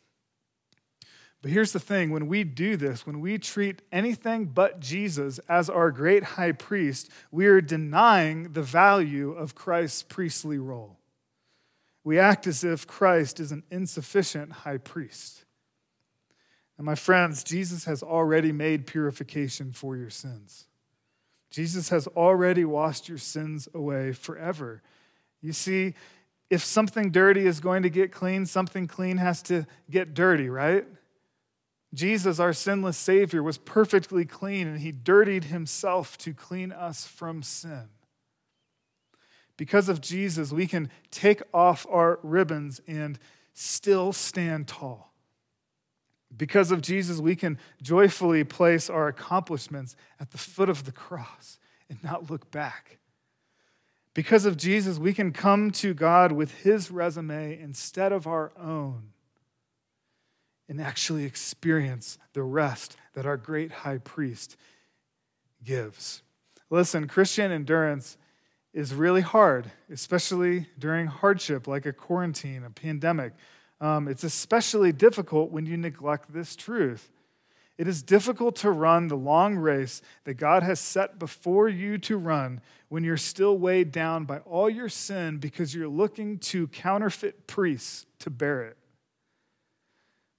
But 1.43 1.51
here's 1.51 1.73
the 1.73 1.81
thing 1.81 2.11
when 2.11 2.29
we 2.29 2.45
do 2.45 2.77
this, 2.77 3.05
when 3.05 3.21
we 3.21 3.37
treat 3.37 3.83
anything 3.91 4.47
but 4.47 4.79
Jesus 4.81 5.39
as 5.49 5.69
our 5.69 5.91
great 5.91 6.23
high 6.23 6.53
priest, 6.53 7.11
we 7.31 7.47
are 7.47 7.61
denying 7.61 8.53
the 8.53 8.63
value 8.63 9.33
of 9.33 9.55
Christ's 9.55 10.03
priestly 10.03 10.59
role 10.59 10.99
we 12.05 12.19
act 12.19 12.47
as 12.47 12.65
if 12.65 12.87
Christ 12.87 13.39
is 13.41 13.53
an 13.53 13.63
insufficient 13.71 14.53
high 14.53 14.79
priest. 14.79 15.45
And 16.77 16.85
my 16.85 16.95
friends, 16.95 17.45
Jesus 17.45 17.85
has 17.85 18.03
already 18.03 18.51
made 18.51 18.87
purification 18.87 19.73
for 19.73 19.97
your 19.97 20.11
sins. 20.11 20.67
Jesus 21.51 21.91
has 21.91 22.07
already 22.09 22.65
washed 22.65 23.09
your 23.09 23.19
sins 23.19 23.69
away 23.75 24.13
forever. 24.13 24.83
You 25.43 25.53
see, 25.53 25.95
if 26.51 26.65
something 26.65 27.11
dirty 27.11 27.47
is 27.47 27.61
going 27.61 27.83
to 27.85 27.91
get 27.91 28.11
clean, 28.11 28.47
something 28.47 28.87
clean 28.87 29.19
has 29.19 29.43
to 29.43 29.67
get 29.91 30.15
dirty, 30.15 30.49
right? 30.49 30.87
Jesus, 31.95 32.39
our 32.41 32.53
sinless 32.53 32.97
Savior, 32.97 33.43
was 33.43 33.59
perfectly 33.59 34.25
clean 34.25 34.67
and 34.67 34.81
he 34.81 34.93
dirtied 34.93 35.45
himself 35.45 36.17
to 36.19 36.33
clean 36.33 36.73
us 36.73 37.07
from 37.07 37.43
sin. 37.43 37.89
Because 39.59 39.89
of 39.89 40.01
Jesus, 40.01 40.53
we 40.53 40.67
can 40.67 40.91
take 41.11 41.43
off 41.53 41.87
our 41.91 42.19
ribbons 42.23 42.81
and 42.87 43.19
still 43.53 44.13
stand 44.13 44.67
tall. 44.67 45.13
Because 46.35 46.73
of 46.73 46.81
Jesus, 46.81 47.19
we 47.19 47.37
can 47.37 47.59
joyfully 47.83 48.43
place 48.43 48.89
our 48.89 49.09
accomplishments 49.09 49.95
at 50.19 50.31
the 50.31 50.39
foot 50.39 50.71
of 50.71 50.85
the 50.85 50.93
cross 50.93 51.59
and 51.91 52.03
not 52.03 52.31
look 52.31 52.51
back. 52.51 52.99
Because 54.15 54.47
of 54.47 54.57
Jesus, 54.57 54.99
we 54.99 55.13
can 55.13 55.33
come 55.33 55.71
to 55.73 55.93
God 55.93 56.33
with 56.33 56.63
his 56.63 56.91
resume 56.91 57.59
instead 57.61 58.13
of 58.13 58.27
our 58.27 58.53
own 58.59 59.13
and 60.73 60.81
actually 60.81 61.25
experience 61.25 62.17
the 62.33 62.43
rest 62.43 62.97
that 63.13 63.27
our 63.27 63.37
great 63.37 63.71
high 63.71 63.99
priest 63.99 64.57
gives. 65.63 66.23
Listen, 66.71 67.07
Christian 67.07 67.53
endurance 67.53 68.17
is 68.73 68.95
really 68.95 69.21
hard, 69.21 69.71
especially 69.91 70.67
during 70.79 71.09
hardship 71.09 71.67
like 71.67 71.85
a 71.85 71.93
quarantine, 71.93 72.65
a 72.65 72.71
pandemic. 72.71 73.35
Um, 73.83 74.09
it's 74.09 74.25
especially 74.25 74.93
difficult 74.93 75.51
when 75.51 75.67
you 75.67 75.77
neglect 75.77 76.33
this 76.33 76.57
truth. 76.57 77.13
It 77.77 77.87
is 77.87 78.03
difficult 78.03 78.57
to 78.57 78.71
run 78.71 79.09
the 79.09 79.15
long 79.15 79.57
race 79.57 80.01
that 80.25 80.35
God 80.35 80.63
has 80.63 80.81
set 80.81 81.19
before 81.19 81.69
you 81.69 81.99
to 81.99 82.17
run 82.17 82.63
when 82.89 83.05
you're 83.05 83.19
still 83.19 83.59
weighed 83.59 83.93
down 83.93 84.25
by 84.25 84.39
all 84.39 84.71
your 84.71 84.89
sin 84.89 85.37
because 85.37 85.75
you're 85.75 85.87
looking 85.87 86.39
to 86.39 86.67
counterfeit 86.69 87.47
priests 87.47 88.07
to 88.21 88.31
bear 88.31 88.63
it. 88.63 88.79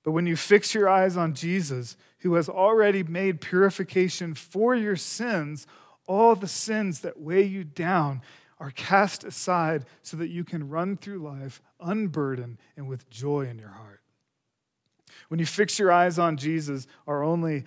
But 0.03 0.11
when 0.11 0.27
you 0.27 0.35
fix 0.35 0.73
your 0.73 0.89
eyes 0.89 1.15
on 1.15 1.33
Jesus, 1.33 1.95
who 2.19 2.33
has 2.35 2.49
already 2.49 3.03
made 3.03 3.41
purification 3.41 4.33
for 4.33 4.75
your 4.75 4.95
sins, 4.95 5.65
All 6.07 6.35
the 6.35 6.47
sins 6.47 6.99
that 7.01 7.19
weigh 7.19 7.43
you 7.43 7.63
down 7.63 8.21
are 8.59 8.71
cast 8.71 9.23
aside 9.23 9.85
so 10.01 10.17
that 10.17 10.29
you 10.29 10.43
can 10.43 10.69
run 10.69 10.97
through 10.97 11.19
life 11.19 11.61
unburdened 11.79 12.57
and 12.77 12.87
with 12.87 13.09
joy 13.09 13.47
in 13.47 13.57
your 13.57 13.69
heart. 13.69 14.01
When 15.29 15.39
you 15.39 15.45
fix 15.45 15.79
your 15.79 15.91
eyes 15.91 16.19
on 16.19 16.37
Jesus, 16.37 16.87
our 17.07 17.23
only 17.23 17.63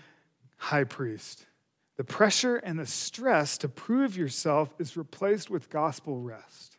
high 0.56 0.84
priest, 0.84 1.46
the 1.96 2.04
pressure 2.04 2.56
and 2.56 2.78
the 2.78 2.86
stress 2.86 3.56
to 3.58 3.68
prove 3.68 4.16
yourself 4.16 4.74
is 4.78 4.96
replaced 4.96 5.50
with 5.50 5.70
gospel 5.70 6.20
rest. 6.20 6.76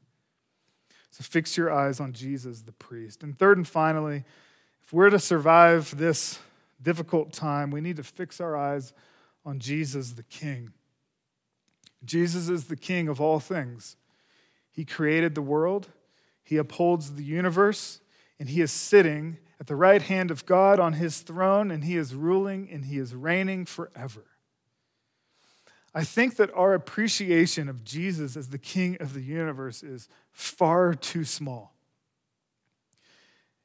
So 1.10 1.24
fix 1.24 1.58
your 1.58 1.72
eyes 1.72 2.00
on 2.00 2.13
Jesus, 2.13 2.62
the 2.62 2.72
priest. 2.72 3.24
And 3.24 3.38
third 3.38 3.58
and 3.58 3.67
finally, 3.67 4.24
if 4.88 4.93
we're 4.93 5.10
to 5.10 5.19
survive 5.19 5.97
this 5.97 6.39
difficult 6.82 7.34
time, 7.34 7.71
we 7.71 7.82
need 7.82 7.97
to 7.97 8.04
fix 8.04 8.39
our 8.39 8.56
eyes 8.56 8.93
on 9.45 9.60
Jesus, 9.60 10.13
the 10.13 10.23
King. 10.23 10.71
Jesus 12.06 12.47
is 12.47 12.67
the 12.67 12.78
King 12.78 13.10
of 13.10 13.19
all 13.19 13.41
things. 13.41 13.97
He 14.71 14.86
created 14.86 15.36
the 15.36 15.41
world, 15.41 15.89
He 16.41 16.56
upholds 16.56 17.15
the 17.15 17.23
universe, 17.26 18.00
and 18.39 18.47
He 18.47 18.62
is 18.62 18.71
sitting 18.71 19.39
at 19.60 19.67
the 19.67 19.76
right 19.76 20.02
hand 20.02 20.32
of 20.32 20.45
God 20.45 20.80
on 20.80 20.93
His 20.93 21.19
throne, 21.19 21.69
and 21.69 21.84
He 21.84 21.97
is 21.97 22.15
ruling 22.15 22.69
and 22.71 22.86
He 22.86 22.97
is 22.97 23.13
reigning 23.13 23.65
forever. 23.65 24.23
I 25.93 26.06
think 26.06 26.38
that 26.38 26.54
our 26.54 26.73
appreciation 26.73 27.67
of 27.67 27.84
Jesus 27.84 28.38
as 28.38 28.47
the 28.47 28.58
King 28.58 28.95
of 29.02 29.13
the 29.13 29.21
universe 29.21 29.84
is 29.84 30.08
far 30.32 30.93
too 30.93 31.26
small. 31.26 31.77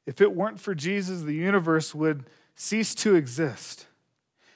If 0.05 0.21
it 0.21 0.35
weren't 0.35 0.59
for 0.59 0.75
Jesus, 0.75 1.21
the 1.21 1.33
universe 1.33 1.95
would 1.95 2.25
cease 2.55 2.93
to 2.95 3.15
exist. 3.15 3.87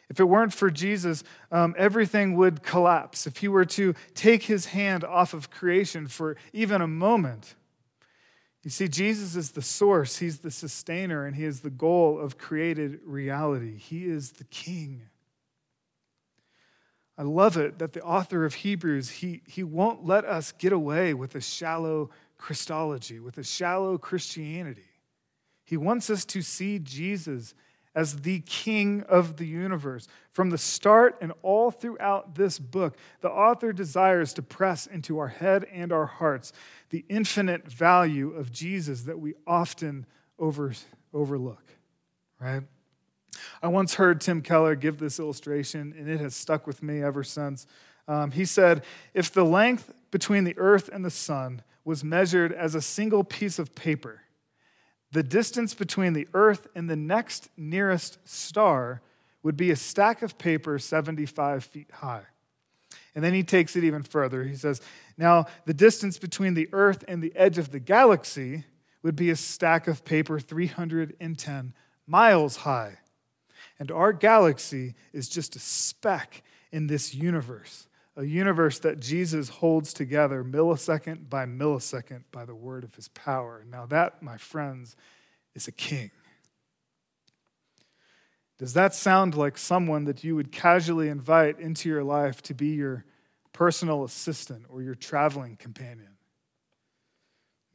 If 0.10 0.19
it 0.19 0.25
weren't 0.25 0.53
for 0.53 0.69
Jesus, 0.69 1.23
um, 1.51 1.75
everything 1.77 2.36
would 2.36 2.63
collapse. 2.63 3.27
If 3.27 3.38
he 3.38 3.47
were 3.47 3.65
to 3.65 3.93
take 4.13 4.43
his 4.43 4.67
hand 4.67 5.03
off 5.03 5.33
of 5.33 5.49
creation 5.49 6.07
for 6.07 6.38
even 6.53 6.81
a 6.81 6.88
moment, 6.88 7.55
you 8.63 8.71
see, 8.71 8.88
Jesus 8.88 9.36
is 9.36 9.51
the 9.51 9.62
source, 9.62 10.17
he's 10.17 10.39
the 10.39 10.51
sustainer, 10.51 11.25
and 11.25 11.36
he 11.36 11.45
is 11.45 11.62
the 11.62 11.69
goal 11.69 12.19
of 12.19 12.38
created 12.38 12.99
reality. 13.05 13.77
He 13.77 14.05
is 14.05 14.33
the 14.33 14.43
king. 14.45 15.03
I 17.17 17.23
love 17.23 17.57
it 17.57 17.79
that 17.79 17.93
the 17.93 18.03
author 18.03 18.45
of 18.45 18.53
Hebrews, 18.53 19.10
he, 19.10 19.41
he 19.47 19.63
won't 19.63 20.05
let 20.05 20.25
us 20.25 20.51
get 20.51 20.73
away 20.73 21.13
with 21.13 21.36
a 21.36 21.41
shallow 21.41 22.10
Christology, 22.38 23.19
with 23.19 23.38
a 23.38 23.43
shallow 23.43 23.97
Christianity. 23.97 24.83
He 25.67 25.75
wants 25.75 26.10
us 26.10 26.23
to 26.25 26.41
see 26.41 26.80
Jesus 26.80 27.53
as 27.93 28.21
the 28.21 28.39
king 28.41 29.03
of 29.10 29.36
the 29.36 29.45
universe. 29.45 30.08
From 30.32 30.49
the 30.49 30.58
start 30.58 31.17
and 31.19 31.34
all 31.41 31.71
throughout 31.71 32.36
this 32.36 32.58
book, 32.58 32.95
the 33.19 33.30
author 33.30 33.73
desires 33.73 34.32
to 34.36 34.41
press 34.41 34.88
into 34.88 35.19
our 35.19 35.27
head 35.27 35.65
and 35.73 35.91
our 35.91 36.06
hearts 36.06 36.53
the 36.89 37.03
infinite 37.10 37.69
value 37.69 38.32
of 38.32 38.49
Jesus 38.49 39.01
that 39.01 39.19
we 39.19 39.34
often 39.45 40.06
over, 40.39 40.73
overlook, 41.13 41.65
right? 42.39 42.63
I 43.62 43.67
once 43.67 43.95
heard 43.95 44.21
Tim 44.21 44.41
Keller 44.41 44.75
give 44.75 44.99
this 44.99 45.19
illustration, 45.19 45.93
and 45.97 46.08
it 46.08 46.21
has 46.21 46.34
stuck 46.34 46.65
with 46.65 46.82
me 46.82 47.03
ever 47.03 47.25
since. 47.25 47.67
Um, 48.08 48.32
he 48.32 48.45
said, 48.45 48.86
If 49.13 49.34
the 49.34 49.43
length 49.43 49.93
between 50.12 50.45
the 50.45 50.58
earth 50.58 50.89
and 50.93 51.03
the 51.03 51.12
sun 51.12 51.62
was 51.84 52.06
measured 52.06 52.53
as 52.53 52.73
a 52.73 52.82
single 52.82 53.25
piece 53.25 53.60
of 53.60 53.75
paper, 53.75 54.21
the 55.12 55.24
distance 55.24 55.74
between 55.74 56.13
the 56.13 56.28
earth 56.34 56.67
and 56.76 56.89
the 56.89 56.96
next 56.96 57.50
nearest 57.58 58.20
star 58.28 59.02
would 59.43 59.58
be 59.58 59.72
a 59.72 59.76
stack 59.76 60.22
of 60.22 60.38
paper 60.38 60.78
75 60.78 61.63
feet 61.63 61.89
high. 61.91 62.26
And 63.15 63.24
then 63.24 63.34
he 63.34 63.43
takes 63.43 63.76
it 63.76 63.84
even 63.84 64.04
further. 64.04 64.43
He 64.43 64.56
says, 64.56 64.82
Now, 65.17 65.46
the 65.65 65.74
distance 65.74 66.20
between 66.20 66.54
the 66.54 66.70
earth 66.72 67.04
and 67.08 67.22
the 67.22 67.36
edge 67.36 67.58
of 67.58 67.72
the 67.72 67.80
galaxy 67.80 68.65
would 69.02 69.15
be 69.15 69.30
a 69.30 69.36
stack 69.36 69.88
of 69.88 70.04
paper 70.04 70.39
310 70.39 71.74
miles 72.06 72.58
high. 72.58 72.98
And 73.80 73.91
our 73.91 74.13
galaxy 74.13 74.96
is 75.13 75.30
just 75.30 75.56
a 75.56 75.60
speck 75.60 76.43
in 76.72 76.88
this 76.88 77.13
universe, 77.13 77.88
a 78.17 78.25
universe 78.25 78.80
that 78.80 78.99
Jesus 78.99 79.47
holds 79.47 79.93
together 79.93 80.43
millisecond 80.43 81.30
by 81.30 81.45
millisecond 81.45 82.23
by 82.32 82.45
the 82.45 82.56
word 82.56 82.84
of 82.84 82.95
his 82.95 83.08
power. 83.10 83.63
Now, 83.69 83.86
that, 83.86 84.23
my 84.23 84.38
friends, 84.38 84.95
is 85.53 85.67
a 85.67 85.71
king. 85.71 86.10
Does 88.58 88.73
that 88.73 88.95
sound 88.95 89.36
like 89.36 89.56
someone 89.56 90.06
that 90.06 90.23
you 90.23 90.36
would 90.36 90.51
casually 90.51 91.10
invite 91.10 91.60
into 91.60 91.89
your 91.89 92.03
life 92.03 92.41
to 92.43 92.56
be 92.56 92.69
your 92.69 93.06
personal 93.53 94.03
assistant 94.03 94.65
or 94.67 94.82
your 94.82 94.95
traveling 94.95 95.56
companion? 95.56 96.17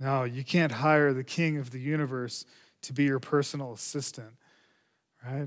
No, 0.00 0.24
you 0.24 0.42
can't 0.42 0.72
hire 0.72 1.12
the 1.12 1.22
king 1.22 1.58
of 1.58 1.70
the 1.70 1.78
universe 1.78 2.44
to 2.82 2.92
be 2.92 3.04
your 3.04 3.20
personal 3.20 3.72
assistant, 3.72 4.34
right? 5.24 5.46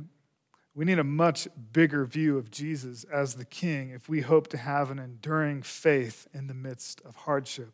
We 0.75 0.83
need 0.83 0.99
a 0.99 1.05
much 1.05 1.47
bigger 1.71 2.03
view 2.03 2.37
of 2.37 2.51
Jesus 2.51 3.05
as 3.05 3.35
the 3.35 3.45
King 3.45 3.91
if 3.91 4.09
we 4.09 4.21
hope 4.21 4.47
to 4.49 4.57
have 4.57 4.91
an 4.91 4.99
enduring 4.99 5.61
faith 5.61 6.27
in 6.33 6.47
the 6.47 6.53
midst 6.53 7.01
of 7.05 7.15
hardship. 7.15 7.71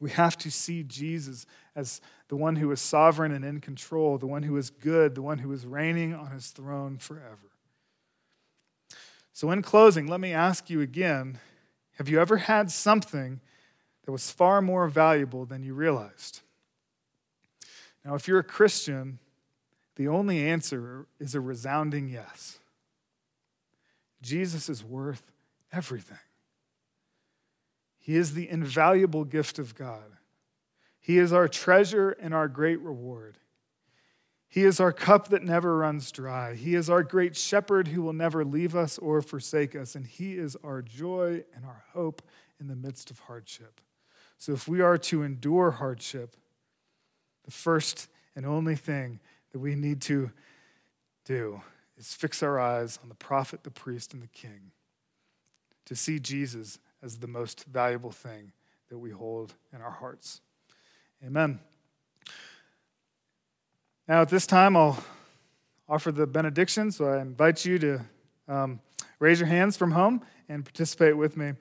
We 0.00 0.10
have 0.10 0.36
to 0.38 0.50
see 0.50 0.82
Jesus 0.82 1.44
as 1.76 2.00
the 2.28 2.36
one 2.36 2.56
who 2.56 2.70
is 2.72 2.80
sovereign 2.80 3.32
and 3.32 3.44
in 3.44 3.60
control, 3.60 4.16
the 4.16 4.26
one 4.26 4.42
who 4.42 4.56
is 4.56 4.70
good, 4.70 5.14
the 5.14 5.22
one 5.22 5.38
who 5.38 5.52
is 5.52 5.66
reigning 5.66 6.14
on 6.14 6.30
his 6.30 6.48
throne 6.48 6.96
forever. 6.96 7.52
So, 9.34 9.50
in 9.50 9.62
closing, 9.62 10.06
let 10.06 10.20
me 10.20 10.32
ask 10.32 10.70
you 10.70 10.80
again 10.80 11.38
have 11.96 12.08
you 12.08 12.20
ever 12.20 12.38
had 12.38 12.72
something 12.72 13.40
that 14.04 14.10
was 14.10 14.30
far 14.30 14.60
more 14.60 14.88
valuable 14.88 15.44
than 15.44 15.62
you 15.62 15.74
realized? 15.74 16.40
Now, 18.04 18.14
if 18.14 18.26
you're 18.26 18.40
a 18.40 18.44
Christian, 18.44 19.18
the 19.96 20.08
only 20.08 20.46
answer 20.46 21.06
is 21.20 21.34
a 21.34 21.40
resounding 21.40 22.08
yes. 22.08 22.58
Jesus 24.22 24.68
is 24.68 24.82
worth 24.82 25.22
everything. 25.72 26.18
He 27.98 28.16
is 28.16 28.34
the 28.34 28.48
invaluable 28.48 29.24
gift 29.24 29.58
of 29.58 29.74
God. 29.74 30.04
He 31.00 31.18
is 31.18 31.32
our 31.32 31.48
treasure 31.48 32.10
and 32.10 32.34
our 32.34 32.48
great 32.48 32.80
reward. 32.80 33.38
He 34.48 34.64
is 34.64 34.78
our 34.78 34.92
cup 34.92 35.28
that 35.28 35.42
never 35.42 35.78
runs 35.78 36.12
dry. 36.12 36.54
He 36.54 36.74
is 36.74 36.88
our 36.88 37.02
great 37.02 37.36
shepherd 37.36 37.88
who 37.88 38.02
will 38.02 38.12
never 38.12 38.44
leave 38.44 38.76
us 38.76 38.98
or 38.98 39.20
forsake 39.20 39.74
us. 39.74 39.94
And 39.94 40.06
He 40.06 40.34
is 40.34 40.56
our 40.62 40.80
joy 40.80 41.44
and 41.54 41.64
our 41.64 41.82
hope 41.92 42.22
in 42.60 42.68
the 42.68 42.76
midst 42.76 43.10
of 43.10 43.18
hardship. 43.20 43.80
So, 44.38 44.52
if 44.52 44.68
we 44.68 44.80
are 44.80 44.96
to 44.98 45.22
endure 45.22 45.72
hardship, 45.72 46.36
the 47.44 47.50
first 47.50 48.08
and 48.36 48.46
only 48.46 48.76
thing 48.76 49.20
that 49.54 49.60
we 49.60 49.76
need 49.76 50.00
to 50.00 50.32
do 51.24 51.62
is 51.96 52.12
fix 52.12 52.42
our 52.42 52.58
eyes 52.58 52.98
on 53.04 53.08
the 53.08 53.14
prophet, 53.14 53.62
the 53.62 53.70
priest, 53.70 54.12
and 54.12 54.20
the 54.20 54.26
king 54.26 54.72
to 55.84 55.94
see 55.94 56.18
Jesus 56.18 56.80
as 57.04 57.18
the 57.18 57.28
most 57.28 57.64
valuable 57.66 58.10
thing 58.10 58.50
that 58.88 58.98
we 58.98 59.10
hold 59.10 59.54
in 59.72 59.80
our 59.80 59.92
hearts. 59.92 60.40
Amen. 61.24 61.60
Now, 64.08 64.22
at 64.22 64.28
this 64.28 64.44
time, 64.44 64.76
I'll 64.76 65.04
offer 65.88 66.10
the 66.10 66.26
benediction, 66.26 66.90
so 66.90 67.04
I 67.04 67.20
invite 67.20 67.64
you 67.64 67.78
to 67.78 68.00
um, 68.48 68.80
raise 69.20 69.38
your 69.38 69.46
hands 69.46 69.76
from 69.76 69.92
home 69.92 70.22
and 70.48 70.64
participate 70.64 71.16
with 71.16 71.36
me. 71.36 71.52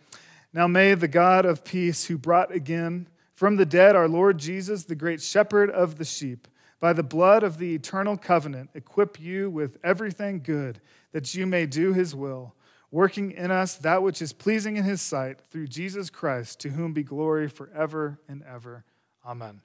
Now, 0.51 0.65
may 0.65 0.95
the 0.95 1.07
God 1.07 1.45
of 1.45 1.63
peace, 1.63 2.05
who 2.05 2.17
brought 2.17 2.51
again 2.51 3.07
from 3.35 3.57
the 3.57 3.67
dead 3.67 3.95
our 3.95 4.07
Lord 4.07 4.39
Jesus, 4.39 4.85
the 4.85 4.95
great 4.95 5.21
shepherd 5.21 5.69
of 5.69 5.99
the 5.99 6.05
sheep, 6.05 6.47
by 6.83 6.91
the 6.91 7.01
blood 7.01 7.43
of 7.43 7.59
the 7.59 7.75
eternal 7.75 8.17
covenant, 8.17 8.69
equip 8.73 9.17
you 9.17 9.49
with 9.49 9.77
everything 9.85 10.41
good, 10.43 10.81
that 11.13 11.33
you 11.33 11.45
may 11.45 11.65
do 11.65 11.93
his 11.93 12.13
will, 12.13 12.53
working 12.91 13.31
in 13.31 13.51
us 13.51 13.75
that 13.75 14.03
which 14.03 14.21
is 14.21 14.33
pleasing 14.33 14.75
in 14.75 14.83
his 14.83 15.01
sight, 15.01 15.39
through 15.49 15.65
Jesus 15.65 16.09
Christ, 16.09 16.59
to 16.59 16.67
whom 16.71 16.91
be 16.91 17.01
glory 17.01 17.47
forever 17.47 18.19
and 18.27 18.43
ever. 18.43 18.83
Amen. 19.25 19.61